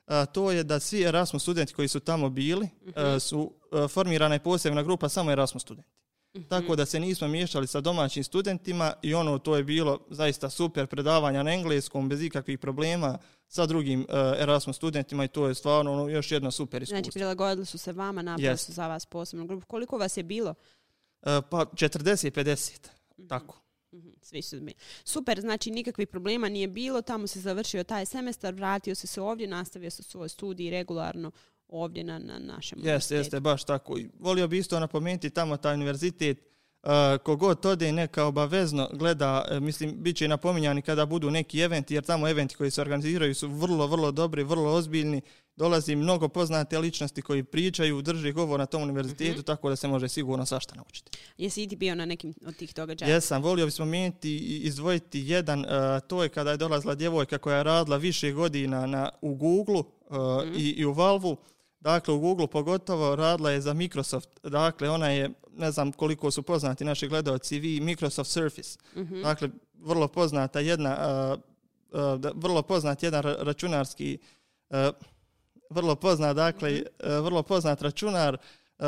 a, 0.05 0.25
to 0.25 0.51
je 0.51 0.63
da 0.63 0.79
svi 0.79 1.03
Erasmus 1.03 1.41
studenti 1.41 1.73
koji 1.73 1.87
su 1.87 1.99
tamo 1.99 2.29
bili, 2.29 2.69
a, 2.95 3.09
mhm. 3.09 3.19
su 3.19 3.53
a, 3.71 3.87
formirana 3.87 4.35
je 4.35 4.39
posebna 4.39 4.83
grupa 4.83 5.09
samo 5.09 5.31
Erasmus 5.31 5.61
studenti. 5.61 5.89
tako 6.49 6.75
da 6.75 6.85
se 6.85 6.99
nismo 6.99 7.27
miješali 7.27 7.67
sa 7.67 7.81
domaćim 7.81 8.23
studentima 8.23 8.93
i 9.01 9.13
ono 9.13 9.37
to 9.37 9.55
je 9.55 9.63
bilo 9.63 9.99
zaista 10.09 10.49
super 10.49 10.87
predavanja 10.87 11.43
na 11.43 11.53
engleskom 11.53 12.09
bez 12.09 12.21
ikakvih 12.21 12.59
problema 12.59 13.17
sa 13.47 13.65
drugim 13.65 14.01
uh, 14.01 14.15
Erasmus 14.37 14.75
studentima 14.75 15.23
i 15.23 15.27
to 15.27 15.47
je 15.47 15.55
stvarno 15.55 15.93
ono, 15.93 16.09
još 16.09 16.31
jedno 16.31 16.51
super 16.51 16.81
iskustvo. 16.81 17.03
Znači 17.03 17.11
prilagodili 17.11 17.65
su 17.65 17.77
se 17.77 17.91
vama, 17.91 18.21
napravili 18.21 18.57
su 18.57 18.71
za 18.71 18.87
vas 18.87 19.05
posebnu 19.05 19.47
grupu. 19.47 19.65
Koliko 19.65 19.97
vas 19.97 20.17
je 20.17 20.23
bilo? 20.23 20.49
Uh, 20.49 21.27
pa 21.49 21.65
40-50, 21.65 22.79
mm-hmm. 22.79 23.27
tako. 23.27 23.59
Mhm, 23.93 24.09
svi 24.21 24.41
su 24.41 24.61
mi. 24.61 24.73
Super, 25.03 25.41
znači 25.41 25.71
nikakvih 25.71 26.07
problema 26.07 26.49
nije 26.49 26.67
bilo, 26.67 27.01
tamo 27.01 27.27
se 27.27 27.39
završio 27.39 27.83
taj 27.83 28.05
semestar, 28.05 28.53
vratio 28.53 28.95
se 28.95 29.07
se 29.07 29.21
ovdje, 29.21 29.47
nastavio 29.47 29.89
se 29.89 30.03
svoj 30.03 30.29
studij 30.29 30.69
regularno 30.69 31.31
ovdje 31.67 32.03
na, 32.03 32.19
na 32.19 32.39
našem 32.39 32.79
Jeste, 32.83 33.15
jeste, 33.15 33.39
baš 33.39 33.63
tako. 33.63 33.99
Volio 34.19 34.47
bi 34.47 34.57
isto 34.57 34.79
napomenuti 34.79 35.29
tamo 35.29 35.57
taj 35.57 35.73
univerzitet, 35.73 36.52
kogod 37.23 37.65
ode 37.65 37.91
neka 37.91 38.25
obavezno 38.25 38.89
gleda, 38.93 39.45
uh, 39.51 39.59
mislim, 39.59 39.95
bit 39.97 40.17
će 40.17 40.27
napominjani 40.27 40.81
kada 40.81 41.05
budu 41.05 41.31
neki 41.31 41.59
eventi, 41.59 41.93
jer 41.93 42.03
tamo 42.03 42.29
eventi 42.29 42.55
koji 42.55 42.71
se 42.71 42.81
organiziraju 42.81 43.35
su 43.35 43.47
vrlo, 43.47 43.87
vrlo 43.87 44.11
dobri, 44.11 44.43
vrlo 44.43 44.73
ozbiljni, 44.73 45.21
dolazi 45.55 45.95
mnogo 45.95 46.27
poznate 46.27 46.79
ličnosti 46.79 47.21
koji 47.21 47.43
pričaju, 47.43 48.01
drži 48.01 48.31
govor 48.31 48.59
na 48.59 48.65
tom 48.65 48.83
univerzitetu, 48.83 49.31
mm-hmm. 49.31 49.43
tako 49.43 49.69
da 49.69 49.75
se 49.75 49.87
može 49.87 50.09
sigurno 50.09 50.45
svašta 50.45 50.75
naučiti. 50.75 51.11
Jesi 51.37 51.63
i 51.63 51.67
ti 51.67 51.75
bio 51.75 51.95
na 51.95 52.05
nekim 52.05 52.33
od 52.45 52.55
tih 52.55 52.73
događaja? 52.75 53.13
Jesam, 53.13 53.41
volio 53.41 53.65
bismo 53.65 53.85
mijeniti 53.85 54.37
i 54.37 54.59
izdvojiti 54.59 55.19
jedan, 55.19 55.59
uh, 55.59 55.65
to 56.07 56.23
je 56.23 56.29
kada 56.29 56.51
je 56.51 56.57
dolazila 56.57 56.95
djevojka 56.95 57.37
koja 57.37 57.57
je 57.57 57.63
radila 57.63 57.97
više 57.97 58.31
godina 58.31 58.85
na, 58.85 59.09
u 59.21 59.35
Google 59.35 59.75
uh, 59.75 60.17
mm-hmm. 60.17 60.55
i, 60.57 60.69
i 60.69 60.85
u 60.85 60.93
Valvu, 60.93 61.37
Dakle, 61.83 62.13
u 62.13 62.19
Google 62.19 62.47
pogotovo 62.47 63.15
radila 63.15 63.51
je 63.51 63.61
za 63.61 63.73
Microsoft. 63.73 64.29
Dakle, 64.43 64.89
ona 64.89 65.09
je, 65.09 65.29
ne 65.57 65.71
znam 65.71 65.91
koliko 65.91 66.31
su 66.31 66.43
poznati 66.43 66.85
naši 66.85 67.07
gledalci, 67.07 67.59
vi 67.59 67.81
Microsoft 67.81 68.31
Surface. 68.31 68.79
Mm-hmm. 68.95 69.21
Dakle, 69.21 69.49
vrlo 69.79 70.07
poznata 70.07 70.59
jedna, 70.59 70.97
uh, 70.97 71.39
uh, 71.99 72.31
vrlo 72.35 72.61
poznat 72.61 73.03
jedan 73.03 73.23
računarski, 73.23 74.17
uh, 74.69 74.77
vrlo 75.69 75.95
poznat, 75.95 76.35
dakle, 76.35 76.71
mm-hmm. 76.71 77.17
uh, 77.17 77.25
vrlo 77.25 77.43
poznat 77.43 77.81
računar, 77.81 78.37
uh, 78.79 78.85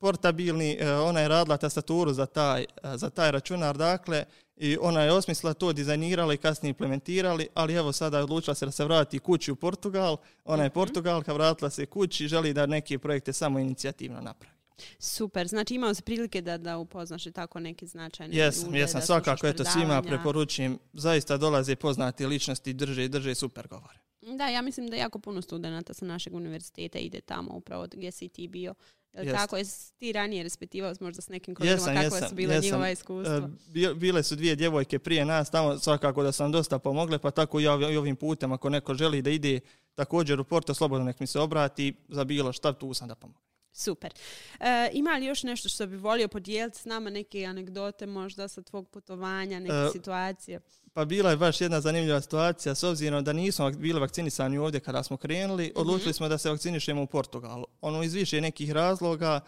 portabilni, 0.00 0.78
uh, 0.80 1.08
ona 1.08 1.20
je 1.20 1.28
radila 1.28 1.56
tastaturu 1.56 2.12
za 2.12 2.26
taj, 2.26 2.64
uh, 2.82 2.90
za 2.96 3.10
taj 3.10 3.30
računar, 3.30 3.76
dakle, 3.76 4.24
i 4.56 4.76
ona 4.80 5.02
je 5.02 5.12
osmisla 5.12 5.54
to 5.54 5.72
dizajnirala 5.72 6.34
i 6.34 6.36
kasnije 6.36 6.70
implementirali, 6.70 7.48
ali 7.54 7.74
evo 7.74 7.92
sada 7.92 8.16
je 8.16 8.24
odlučila 8.24 8.54
se 8.54 8.66
da 8.66 8.72
se 8.72 8.84
vrati 8.84 9.18
kući 9.18 9.52
u 9.52 9.56
Portugal, 9.56 10.16
ona 10.44 10.62
je 10.62 10.68
mhm. 10.68 10.74
Portugalka, 10.74 11.32
vratila 11.32 11.70
se 11.70 11.86
kući 11.86 12.24
i 12.24 12.28
želi 12.28 12.52
da 12.52 12.66
neke 12.66 12.98
projekte 12.98 13.32
samo 13.32 13.58
inicijativno 13.58 14.20
napravi. 14.20 14.60
Super, 14.98 15.48
znači 15.48 15.74
imao 15.74 15.94
se 15.94 16.02
prilike 16.02 16.40
da, 16.42 16.58
da 16.58 16.78
upoznaš 16.78 17.26
i 17.26 17.32
tako 17.32 17.60
neki 17.60 17.86
značajne 17.86 18.36
jesam, 18.36 18.66
ljude. 18.66 18.78
Jesam, 18.78 19.02
svakako, 19.02 19.46
eto 19.46 19.64
svima 19.64 20.02
preporučujem, 20.02 20.78
zaista 20.92 21.36
dolaze 21.36 21.76
poznati 21.76 22.26
ličnosti, 22.26 22.72
drže 22.72 23.04
i 23.04 23.08
drže 23.08 23.34
super 23.34 23.68
govore. 23.68 23.98
Da, 24.36 24.48
ja 24.48 24.62
mislim 24.62 24.90
da 24.90 24.96
jako 24.96 25.18
puno 25.18 25.42
studenta 25.42 25.94
sa 25.94 26.04
našeg 26.04 26.34
univerziteta 26.34 26.98
ide 26.98 27.20
tamo 27.20 27.54
upravo 27.54 27.86
gdje 27.92 28.10
si 28.10 28.28
ti 28.28 28.48
bio 28.48 28.74
Jel 29.12 29.34
tako, 29.34 29.56
jesi 29.56 29.92
ti 29.98 30.12
ranije 30.12 30.42
respektivao 30.42 30.94
možda 31.00 31.22
s 31.22 31.28
nekim 31.28 31.54
kolegama, 31.54 32.02
kakva 32.02 32.28
su 32.28 32.34
bila 32.34 32.58
njihova 32.58 32.90
iskustva? 32.90 33.50
E, 33.90 33.94
bile 33.94 34.22
su 34.22 34.36
dvije 34.36 34.56
djevojke 34.56 34.98
prije 34.98 35.24
nas, 35.24 35.50
tamo 35.50 35.78
svakako 35.78 36.22
da 36.22 36.32
sam 36.32 36.52
dosta 36.52 36.78
pomogle, 36.78 37.18
pa 37.18 37.30
tako 37.30 37.60
i 37.60 37.66
ovim 37.66 38.16
putem, 38.16 38.52
ako 38.52 38.68
neko 38.68 38.94
želi 38.94 39.22
da 39.22 39.30
ide 39.30 39.60
također 39.94 40.40
u 40.40 40.44
Porto, 40.44 40.74
slobodno 40.74 41.04
nek 41.04 41.20
mi 41.20 41.26
se 41.26 41.40
obrati, 41.40 41.94
za 42.08 42.24
bilo 42.24 42.52
šta, 42.52 42.72
tu 42.72 42.94
sam 42.94 43.08
da 43.08 43.14
pomogu. 43.14 43.49
Super. 43.72 44.12
E, 44.60 44.90
ima 44.92 45.16
li 45.16 45.26
još 45.26 45.42
nešto 45.42 45.68
što 45.68 45.86
bi 45.86 45.96
volio 45.96 46.28
podijeliti 46.28 46.78
s 46.78 46.84
nama, 46.84 47.10
neke 47.10 47.44
anegdote 47.44 48.06
možda 48.06 48.48
sa 48.48 48.62
tvog 48.62 48.88
putovanja, 48.88 49.60
neke 49.60 49.86
e, 49.88 49.90
situacije? 49.92 50.60
Pa 50.92 51.04
bila 51.04 51.30
je 51.30 51.36
baš 51.36 51.60
jedna 51.60 51.80
zanimljiva 51.80 52.20
situacija, 52.20 52.74
s 52.74 52.82
obzirom 52.82 53.24
da 53.24 53.32
nismo 53.32 53.70
bili 53.70 54.00
vakcinisani 54.00 54.58
ovdje 54.58 54.80
kada 54.80 55.02
smo 55.02 55.16
krenuli, 55.16 55.64
mm-hmm. 55.64 55.80
odlučili 55.80 56.12
smo 56.12 56.28
da 56.28 56.38
se 56.38 56.50
vakcinišemo 56.50 57.02
u 57.02 57.06
Portugalu. 57.06 57.64
Ono 57.80 58.02
iz 58.02 58.14
više 58.14 58.40
nekih 58.40 58.72
razloga, 58.72 59.40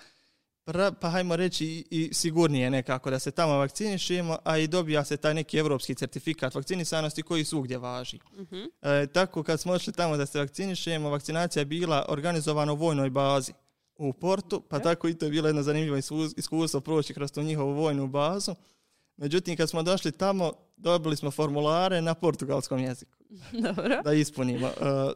pa 1.01 1.11
hajmo 1.11 1.37
reći 1.37 1.85
i 1.91 2.11
sigurnije 2.13 2.71
nekako 2.71 3.11
da 3.11 3.19
se 3.19 3.31
tamo 3.31 3.57
vakcinišemo, 3.57 4.39
a 4.45 4.59
i 4.59 4.67
dobija 4.67 5.05
se 5.05 5.17
taj 5.17 5.35
neki 5.35 5.59
evropski 5.59 5.95
certifikat 5.95 6.55
vakcinisanosti 6.55 7.23
koji 7.23 7.45
svugdje 7.45 7.79
važi. 7.79 8.19
Mm-hmm. 8.39 8.71
E, 8.83 9.07
tako 9.07 9.43
kad 9.43 9.61
smo 9.61 9.73
odšli 9.73 9.93
tamo 9.93 10.17
da 10.17 10.27
se 10.27 10.39
vakcinišemo, 10.39 11.11
vakcinacija 11.11 11.61
je 11.61 11.65
bila 11.65 12.07
organizovana 12.09 12.73
u 12.73 12.77
vojnoj 12.77 13.11
bazi 13.11 13.53
u 13.97 14.13
Portu, 14.13 14.61
pa 14.61 14.79
tako 14.79 15.09
i 15.09 15.15
to 15.15 15.25
je 15.25 15.31
bilo 15.31 15.49
jedno 15.49 15.63
zanimljivo 15.63 15.97
iskustvo 16.37 16.81
proći 16.81 17.15
kroz 17.15 17.33
tu 17.33 17.43
njihovu 17.43 17.73
vojnu 17.73 18.07
bazu. 18.07 18.55
Međutim, 19.17 19.57
kad 19.57 19.71
smo 19.71 19.83
došli 19.83 20.13
tamo, 20.13 20.53
dobili 20.77 21.17
smo 21.17 21.31
formulare 21.31 22.03
na 22.03 22.15
portugalskom 22.15 22.79
jeziku. 22.79 23.19
Dobro. 23.67 24.03
Da 24.05 24.13
ispunimo. 24.13 24.67
Uh, 24.67 25.13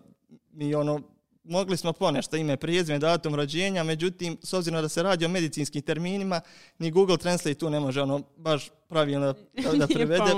mi 0.53 0.75
ono, 0.75 1.01
mogli 1.45 1.77
smo 1.77 1.93
ponešto 1.93 2.37
ime, 2.37 2.57
prijezme, 2.57 2.99
datum 2.99 3.35
rođenja, 3.35 3.85
međutim, 3.85 4.37
s 4.43 4.53
obzirom 4.53 4.83
da 4.83 4.89
se 4.89 5.03
radi 5.03 5.25
o 5.25 5.29
medicinskim 5.29 5.83
terminima, 5.83 6.41
ni 6.79 6.91
Google 6.91 7.17
Translate 7.17 7.59
tu 7.59 7.71
ne 7.71 7.81
može 7.81 8.03
ono 8.03 8.23
baš 8.37 8.71
pravilno 8.89 9.35
da, 9.63 9.73
da 9.73 9.87
prevede. 9.95 10.33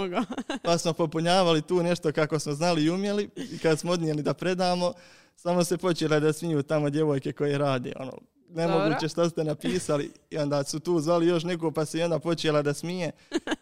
pa 0.62 0.79
smo 0.79 0.92
popunjavali 0.92 1.62
tu 1.62 1.83
nešto 1.83 2.12
kako 2.12 2.38
smo 2.38 2.53
znali 2.53 2.85
i 2.85 2.90
umjeli 2.90 3.31
i 3.37 3.59
kad 3.59 3.79
smo 3.79 3.92
odnijeli 3.92 4.22
da 4.22 4.35
predamo, 4.35 4.92
samo 5.38 5.64
se 5.64 5.79
počele 5.79 6.20
da 6.20 6.33
smiju 6.33 6.62
tamo 6.62 6.90
djevojke 6.90 7.33
koje 7.33 7.59
rade. 7.59 7.92
Ono, 7.96 8.12
nemoguće 8.51 9.09
što 9.09 9.29
ste 9.29 9.44
napisali 9.44 10.12
i 10.31 10.38
onda 10.38 10.64
su 10.64 10.81
tu 10.81 11.01
zvali 11.01 11.27
još 11.27 11.44
neko 11.44 11.70
pa 11.70 11.85
se 11.85 11.98
jedna 11.98 12.18
počela 12.18 12.62
da 12.62 12.74
smije 12.74 13.11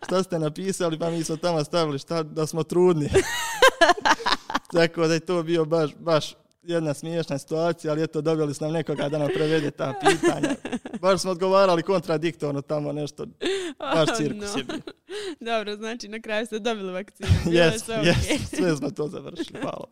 što 0.06 0.22
ste 0.22 0.38
napisali 0.38 0.98
pa 0.98 1.10
mi 1.10 1.24
smo 1.24 1.36
tamo 1.36 1.64
stavili 1.64 1.98
šta, 1.98 2.22
da 2.22 2.46
smo 2.46 2.62
trudni. 2.62 3.10
Tako 4.72 5.06
da 5.06 5.14
je 5.14 5.20
to 5.20 5.42
bio 5.42 5.64
baš, 5.64 5.90
baš 5.98 6.34
jedna 6.66 6.94
smiješna 6.94 7.38
situacija, 7.38 7.92
ali 7.92 8.02
eto, 8.02 8.20
dobili 8.20 8.54
smo 8.54 8.68
nekoga 8.68 9.08
da 9.08 9.18
nam 9.18 9.28
prevede 9.34 9.70
ta 9.70 9.94
pitanja. 10.00 10.54
Baš 11.00 11.20
smo 11.20 11.30
odgovarali 11.30 11.82
kontradiktorno 11.82 12.62
tamo 12.62 12.92
nešto, 12.92 13.26
baš 13.78 14.08
cirkus 14.18 14.50
oh, 14.50 14.54
no. 14.54 14.58
je 14.58 14.64
bio. 14.64 14.92
Dobro, 15.54 15.76
znači 15.76 16.08
na 16.08 16.20
kraju 16.20 16.46
ste 16.46 16.58
dobili 16.58 16.92
vakcinu. 16.92 17.28
Jes, 17.56 17.84
sve, 17.84 17.96
yes, 17.96 18.56
sve 18.56 18.76
smo 18.76 18.90
to 18.90 19.08
završili, 19.08 19.60
hvala. 19.60 19.86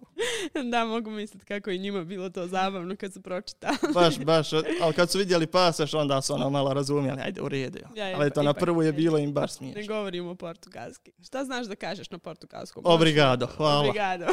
da, 0.70 0.84
mogu 0.84 1.10
misliti 1.10 1.44
kako 1.44 1.70
je 1.70 1.78
njima 1.78 2.04
bilo 2.04 2.30
to 2.30 2.46
zabavno 2.46 2.96
kad 2.96 3.12
su 3.12 3.22
pročitali. 3.22 3.76
baš, 3.94 4.18
baš, 4.18 4.52
ali 4.82 4.94
kad 4.94 5.10
su 5.10 5.18
vidjeli 5.18 5.46
pasaš, 5.46 5.94
onda 5.94 6.22
su 6.22 6.34
ono 6.34 6.50
malo 6.50 6.74
razumjeli, 6.74 7.20
ajde 7.20 7.42
u 7.42 7.48
redu. 7.48 7.78
Ja, 7.96 8.08
ja, 8.08 8.18
ali 8.18 8.30
to 8.30 8.42
na 8.42 8.52
prvu 8.52 8.82
je 8.82 8.92
bilo 8.92 9.18
im 9.18 9.32
baš 9.32 9.52
smiješno. 9.52 9.80
Ne 9.80 9.86
govorimo 9.86 10.34
portugalski. 10.34 11.12
Šta 11.26 11.44
znaš 11.44 11.66
da 11.66 11.76
kažeš 11.76 12.10
na 12.10 12.18
portugalskom? 12.18 12.82
Obrigado, 12.86 13.46
hvala. 13.46 13.80
Obrigado. 13.80 14.26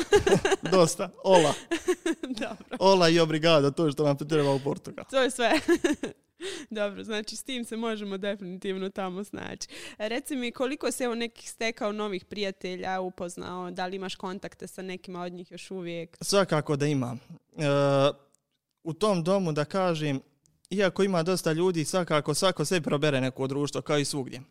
Dosta, 0.71 1.09
ola. 1.23 1.53
Dobro. 2.39 2.77
Ola 2.79 3.09
i 3.09 3.19
obrigado, 3.19 3.71
to 3.71 3.91
što 3.91 4.03
vam 4.03 4.17
treba 4.17 4.51
u 4.51 4.59
Portugal. 4.59 5.05
To 5.09 5.21
je 5.21 5.31
sve. 5.31 5.51
Dobro, 6.69 7.03
znači 7.03 7.35
s 7.35 7.43
tim 7.43 7.65
se 7.65 7.77
možemo 7.77 8.17
definitivno 8.17 8.89
tamo 8.89 9.23
snaći. 9.23 9.67
Reci 9.97 10.35
mi 10.35 10.51
koliko 10.51 10.91
se 10.91 11.03
evo 11.03 11.15
nekih 11.15 11.49
stekao 11.49 11.91
novih 11.91 12.25
prijatelja 12.25 13.01
upoznao, 13.01 13.71
da 13.71 13.85
li 13.85 13.95
imaš 13.95 14.15
kontakte 14.15 14.67
sa 14.67 14.81
nekima 14.81 15.21
od 15.21 15.33
njih 15.33 15.51
još 15.51 15.71
uvijek? 15.71 16.17
Svakako 16.21 16.75
da 16.75 16.87
imam. 16.87 17.19
E, 17.57 17.65
u 18.83 18.93
tom 18.93 19.23
domu 19.23 19.51
da 19.51 19.65
kažem, 19.65 20.19
iako 20.69 21.03
ima 21.03 21.23
dosta 21.23 21.51
ljudi, 21.51 21.85
svakako 21.85 22.33
svako 22.33 22.65
sebi 22.65 22.83
probere 22.83 23.21
neko 23.21 23.47
društvo 23.47 23.81
kao 23.81 23.97
i 23.97 24.05
svugdje. 24.05 24.41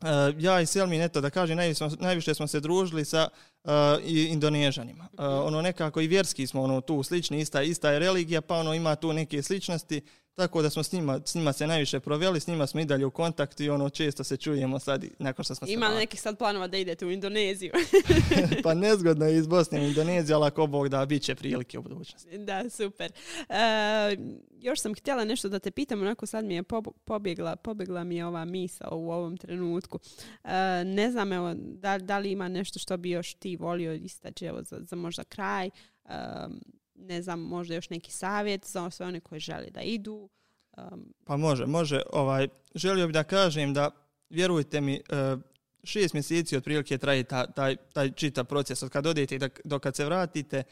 Uh, 0.00 0.08
ja 0.38 0.60
i 0.60 0.66
Selmin, 0.66 1.02
eto 1.02 1.20
da 1.20 1.30
kažem, 1.30 1.56
najviše 1.56 1.76
smo, 1.76 1.90
najviše 2.00 2.34
smo 2.34 2.46
se 2.46 2.60
družili 2.60 3.04
sa 3.04 3.28
uh, 3.64 3.70
i 4.04 4.24
Indonežanima. 4.24 5.08
Uh, 5.12 5.18
ono 5.18 5.62
nekako 5.62 6.00
i 6.00 6.06
vjerski 6.06 6.46
smo 6.46 6.62
ono 6.62 6.80
tu 6.80 7.02
slični, 7.02 7.40
ista, 7.40 7.62
ista 7.62 7.90
je 7.90 7.98
religija, 7.98 8.40
pa 8.40 8.56
ono 8.56 8.74
ima 8.74 8.96
tu 8.96 9.12
neke 9.12 9.42
sličnosti 9.42 10.02
tako 10.36 10.62
da 10.62 10.70
smo 10.70 10.82
s 10.82 10.92
njima, 10.92 11.20
s 11.24 11.34
njima 11.34 11.52
se 11.52 11.66
najviše 11.66 12.00
proveli, 12.00 12.40
s 12.40 12.46
njima 12.46 12.66
smo 12.66 12.80
i 12.80 12.84
dalje 12.84 13.06
u 13.06 13.10
kontaktu 13.10 13.62
i 13.62 13.70
ono 13.70 13.90
često 13.90 14.24
se 14.24 14.36
čujemo 14.36 14.78
sad 14.78 15.04
nakon 15.18 15.44
što 15.44 15.54
smo 15.54 15.68
Ima 15.68 15.88
nekih 15.88 16.20
sad 16.20 16.38
planova 16.38 16.66
da 16.66 16.76
idete 16.76 17.06
u 17.06 17.10
Indoneziju? 17.10 17.72
pa 18.64 18.74
nezgodno 18.74 19.26
je 19.26 19.38
iz 19.38 19.46
Bosne 19.46 19.80
u 19.80 19.84
Indoneziju, 19.84 20.36
ali 20.36 20.46
ako 20.46 20.66
Bog 20.66 20.88
da, 20.88 21.06
bit 21.06 21.22
će 21.22 21.34
prilike 21.34 21.78
u 21.78 21.82
budućnosti. 21.82 22.38
Da, 22.38 22.70
super. 22.70 23.12
E, 23.48 24.16
još 24.60 24.80
sam 24.80 24.94
htjela 24.94 25.24
nešto 25.24 25.48
da 25.48 25.58
te 25.58 25.70
pitam, 25.70 26.02
onako 26.02 26.26
sad 26.26 26.44
mi 26.44 26.54
je 26.54 26.62
pobjegla, 27.04 27.56
pobjegla 27.56 28.04
mi 28.04 28.16
je 28.16 28.26
ova 28.26 28.44
misa 28.44 28.88
u 28.92 29.10
ovom 29.10 29.36
trenutku. 29.36 29.98
E, 30.44 30.50
ne 30.84 31.10
znam, 31.10 31.32
evo, 31.32 31.54
da, 31.56 31.98
da 31.98 32.18
li 32.18 32.30
ima 32.30 32.48
nešto 32.48 32.78
što 32.78 32.96
bi 32.96 33.10
još 33.10 33.34
ti 33.34 33.56
volio 33.56 33.94
istaći 33.94 34.44
evo, 34.44 34.62
za, 34.62 34.78
za 34.80 34.96
možda 34.96 35.24
kraj? 35.24 35.70
Um, 36.04 36.60
ne 36.98 37.22
znam, 37.22 37.40
možda 37.40 37.74
još 37.74 37.90
neki 37.90 38.12
savjet 38.12 38.66
za 38.66 38.90
sve 38.90 39.06
one 39.06 39.20
koji 39.20 39.40
žele 39.40 39.70
da 39.70 39.80
idu. 39.80 40.28
Um, 40.76 41.14
pa 41.24 41.36
može, 41.36 41.66
može. 41.66 42.02
Ovaj, 42.12 42.48
želio 42.74 43.06
bih 43.06 43.14
da 43.14 43.24
kažem 43.24 43.74
da, 43.74 43.90
vjerujte 44.30 44.80
mi, 44.80 45.00
uh, 45.34 45.40
šest 45.84 46.14
mjeseci 46.14 46.56
otprilike 46.56 46.98
traje 46.98 47.24
ta, 47.24 47.46
taj, 47.46 47.76
taj 47.76 48.12
čitav 48.12 48.44
proces 48.44 48.82
od 48.82 48.90
kad 48.90 49.06
odete 49.06 49.36
i 49.36 49.40
do 49.64 49.78
kad 49.78 49.96
se 49.96 50.04
vratite 50.04 50.62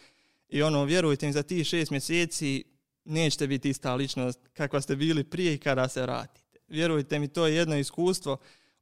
i 0.48 0.62
ono, 0.62 0.84
vjerujte 0.84 1.26
mi, 1.26 1.32
za 1.32 1.42
tih 1.42 1.66
šest 1.66 1.90
mjeseci 1.90 2.64
nećete 3.04 3.46
biti 3.46 3.70
ista 3.70 3.94
ličnost 3.94 4.40
kakva 4.52 4.80
ste 4.80 4.96
bili 4.96 5.24
prije 5.24 5.54
i 5.54 5.58
kada 5.58 5.88
se 5.88 6.02
vratite. 6.02 6.58
Vjerujte 6.68 7.18
mi, 7.18 7.28
to 7.28 7.46
je 7.46 7.54
jedno 7.54 7.76
iskustvo 7.76 8.36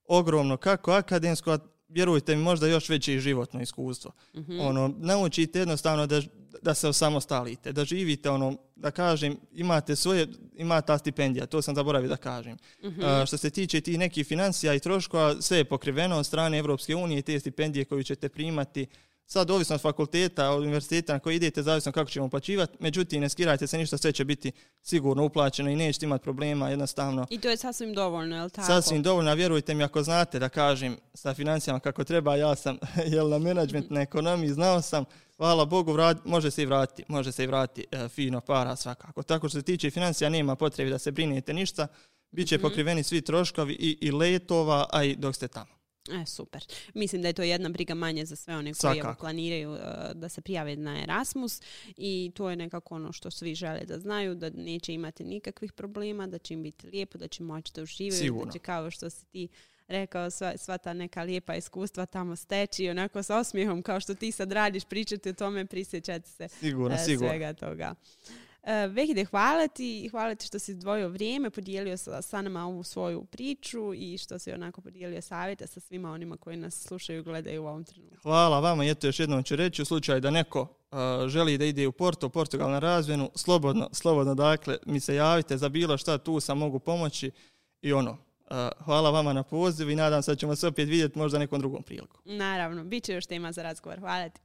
ogromno, 0.05 0.57
kako 0.57 0.93
akademsko, 0.93 1.53
a 1.53 1.59
vjerujte 1.89 2.37
mi, 2.37 2.43
možda 2.43 2.67
još 2.67 2.89
veće 2.89 3.15
i 3.15 3.21
životno 3.21 3.63
iskustvo. 3.63 4.13
Mhm. 4.35 4.61
Ono, 4.61 4.95
naučite 4.99 5.59
jednostavno 5.59 6.07
da, 6.07 6.23
da 6.63 6.75
se 6.75 6.89
osamostalite, 6.89 7.73
da 7.73 7.85
živite, 7.85 8.31
ono, 8.31 8.57
da 8.77 8.91
kažem, 8.91 9.37
imate 9.53 9.97
svoje, 9.97 10.29
ima 10.57 10.81
ta 10.81 10.99
stipendija, 10.99 11.47
to 11.47 11.63
sam 11.63 11.75
zaboravio 11.75 12.09
da 12.09 12.17
kažem. 12.17 12.57
Mhm. 12.85 13.05
A, 13.05 13.27
što 13.27 13.37
se 13.37 13.51
tiče 13.51 13.81
tih 13.81 13.99
nekih 13.99 14.27
financija 14.27 14.75
i 14.75 14.81
troškova, 14.81 15.43
sve 15.43 15.59
je 15.59 15.65
pokriveno 15.65 16.17
od 16.17 16.27
strane 16.27 16.59
Evropske 16.59 16.95
unije 16.95 17.19
i 17.19 17.23
te 17.23 17.41
stipendije 17.41 17.85
koju 17.85 18.03
ćete 18.03 18.29
primati. 18.29 18.87
Sad, 19.27 19.51
ovisno 19.51 19.75
od 19.75 19.81
fakulteta, 19.81 20.51
od 20.51 20.63
univerziteta 20.63 21.13
na 21.13 21.19
koji 21.19 21.37
idete, 21.37 21.63
zavisno 21.63 21.93
kako 21.93 22.11
ćemo 22.11 22.27
uplaćivati. 22.27 22.77
Međutim, 22.81 23.21
ne 23.21 23.29
skirajte 23.29 23.67
se 23.67 23.79
ništa, 23.79 23.99
sve 23.99 24.13
će 24.13 24.25
biti 24.25 24.53
sigurno 24.83 25.25
uplaćeno 25.25 25.71
i 25.71 25.77
nećete 25.77 26.07
imati 26.07 26.23
problema, 26.23 26.71
jednostavno. 26.71 27.27
I 27.31 27.39
to 27.39 27.49
je 27.51 27.57
sasvim 27.57 27.95
dovoljno, 27.95 28.37
je 28.37 28.43
li 28.43 28.51
tako? 28.51 28.67
Sasvim 28.67 29.03
dovoljno, 29.03 29.31
a 29.31 29.35
vjerujte 29.35 29.75
mi, 29.75 29.85
ako 29.85 30.03
znate 30.03 30.39
da 30.39 30.49
kažem 30.49 30.97
sa 31.15 31.35
financijama 31.35 31.81
kako 31.81 32.05
treba, 32.05 32.37
ja 32.37 32.55
sam 32.55 32.79
jel, 33.13 33.29
na 33.29 33.39
menadžment, 33.39 33.91
na 33.91 34.01
ekonomiji, 34.01 34.53
znao 34.53 34.83
sam, 34.83 35.05
hvala 35.37 35.65
Bogu, 35.65 35.93
vrat, 35.93 36.25
može 36.25 36.51
se 36.51 36.63
i 36.63 36.67
vratiti, 36.67 37.05
može 37.09 37.33
se 37.33 37.45
i 37.45 37.47
vratiti 37.47 37.87
e, 37.91 38.09
fino 38.09 38.41
para 38.41 38.77
svakako. 38.77 39.23
Tako 39.23 39.49
što 39.49 39.59
se 39.59 39.65
tiče 39.65 39.91
financija, 39.91 40.31
nema 40.31 40.57
potrebe 40.57 40.91
da 40.91 40.99
se 40.99 41.11
brinete 41.13 41.55
ništa, 41.55 41.87
bit 42.31 42.49
će 42.49 42.57
Mhm. 42.57 42.63
pokriveni 42.63 43.03
svi 43.03 43.21
troškovi 43.23 43.73
i, 43.75 43.99
i 44.01 44.11
letova, 44.11 44.87
a 44.93 45.05
i 45.05 45.17
dok 45.17 45.35
ste 45.35 45.49
tamo. 45.49 45.73
E, 46.23 46.27
super. 46.27 46.65
Mislim 46.95 47.23
da 47.23 47.29
je 47.29 47.33
to 47.35 47.43
jedna 47.43 47.69
briga 47.69 47.95
manje 47.95 48.25
za 48.25 48.37
sve 48.37 48.57
one 48.57 48.75
koji 48.75 48.99
evo, 48.99 49.15
planiraju 49.21 49.75
e, 49.75 49.79
da 50.15 50.29
se 50.29 50.41
prijave 50.41 50.77
na 50.77 51.03
Erasmus 51.03 51.61
i 51.97 52.33
to 52.35 52.51
je 52.51 52.57
nekako 52.57 52.95
ono 52.95 53.13
što 53.13 53.31
svi 53.31 53.55
žele 53.55 53.85
da 53.85 53.99
znaju, 53.99 54.35
da 54.35 54.51
neće 54.51 54.95
imati 54.95 55.25
nikakvih 55.25 55.73
problema, 55.73 56.27
da 56.27 56.39
će 56.39 56.55
im 56.55 56.63
biti 56.63 56.87
lijepo, 56.87 57.19
da 57.19 57.29
će 57.29 57.43
moći 57.43 57.73
da 57.75 57.83
uživaju, 57.83 58.43
da 58.45 58.53
će 58.53 58.59
kao 58.59 58.91
što 58.91 59.11
si 59.11 59.25
ti 59.27 59.49
rekao 59.93 60.31
sva, 60.31 60.57
sva 60.57 60.79
ta 60.79 60.93
neka 60.93 61.23
lijepa 61.23 61.55
iskustva 61.55 62.07
tamo 62.07 62.37
steći 62.37 62.89
onako 62.89 63.23
sa 63.23 63.39
osmijehom 63.39 63.83
kao 63.83 64.01
što 64.01 64.15
ti 64.15 64.33
sad 64.33 64.53
radiš, 64.53 64.85
pričati 64.85 65.29
o 65.29 65.33
tome, 65.33 65.67
prisjećati 65.67 66.31
se 66.31 66.49
Sigurno, 66.49 66.97
e, 66.97 66.99
sigurno. 66.99 67.29
svega 67.29 67.53
toga. 67.53 67.95
E, 68.63 68.87
Vehide, 68.87 69.25
hvala 69.25 69.69
ti, 69.69 70.09
hvala 70.09 70.35
ti 70.35 70.47
što 70.47 70.59
si 70.59 70.73
izdvojio 70.73 71.09
vrijeme, 71.09 71.51
podijelio 71.51 71.97
sa, 71.97 72.23
sa 72.23 72.43
nama 72.43 72.67
ovu 72.67 72.83
svoju 72.83 73.25
priču 73.25 73.95
i 73.95 74.19
što 74.19 74.39
si 74.39 74.53
onako 74.53 74.81
podijelio 74.81 75.23
savjete 75.23 75.67
sa 75.67 75.81
svima 75.81 76.11
onima 76.13 76.37
koji 76.37 76.57
nas 76.57 76.83
slušaju 76.83 77.21
i 77.21 77.23
gledaju 77.23 77.63
u 77.63 77.67
ovom 77.67 77.85
trenutku. 77.85 78.23
Hvala 78.23 78.61
vama 78.61 78.85
eto 78.85 79.07
još 79.07 79.21
jednom 79.21 79.43
ću 79.43 79.57
reći 79.57 79.83
u 79.83 79.85
slučaju 79.85 80.21
da 80.21 80.31
neko 80.31 80.61
uh, 80.61 80.99
želi 81.29 81.59
da 81.59 81.65
ide 81.65 81.87
u 81.87 81.93
Porto, 81.93 82.29
Portugal 82.29 82.71
na 82.71 82.79
razmjenu, 82.79 83.31
slobodno, 83.35 83.89
slobodno 83.93 84.35
dakle 84.35 84.79
mi 84.87 85.01
se 85.01 85.15
javite 85.15 85.57
za 85.57 85.69
bilo 85.69 85.99
šta, 85.99 86.19
tu 86.19 86.41
sam 86.41 86.59
mogu 86.59 86.79
pomoći 86.79 87.31
i 87.83 87.93
ono, 87.93 88.19
hvala 88.85 89.11
vama 89.11 89.33
na 89.33 89.43
pozivu 89.43 89.91
i 89.91 89.97
nadam 89.97 90.23
se 90.23 90.31
da 90.31 90.37
ćemo 90.37 90.57
se 90.57 90.67
opet 90.67 90.89
vidjeti 90.89 91.19
možda 91.19 91.39
nekom 91.39 91.61
drugom 91.61 91.83
priliku. 91.83 92.19
Naravno, 92.25 92.85
bit 92.85 93.05
će 93.05 93.13
još 93.15 93.27
tema 93.27 93.53
za 93.53 93.63
razgovor. 93.63 93.99
Hvala 93.99 94.29
ti. 94.29 94.41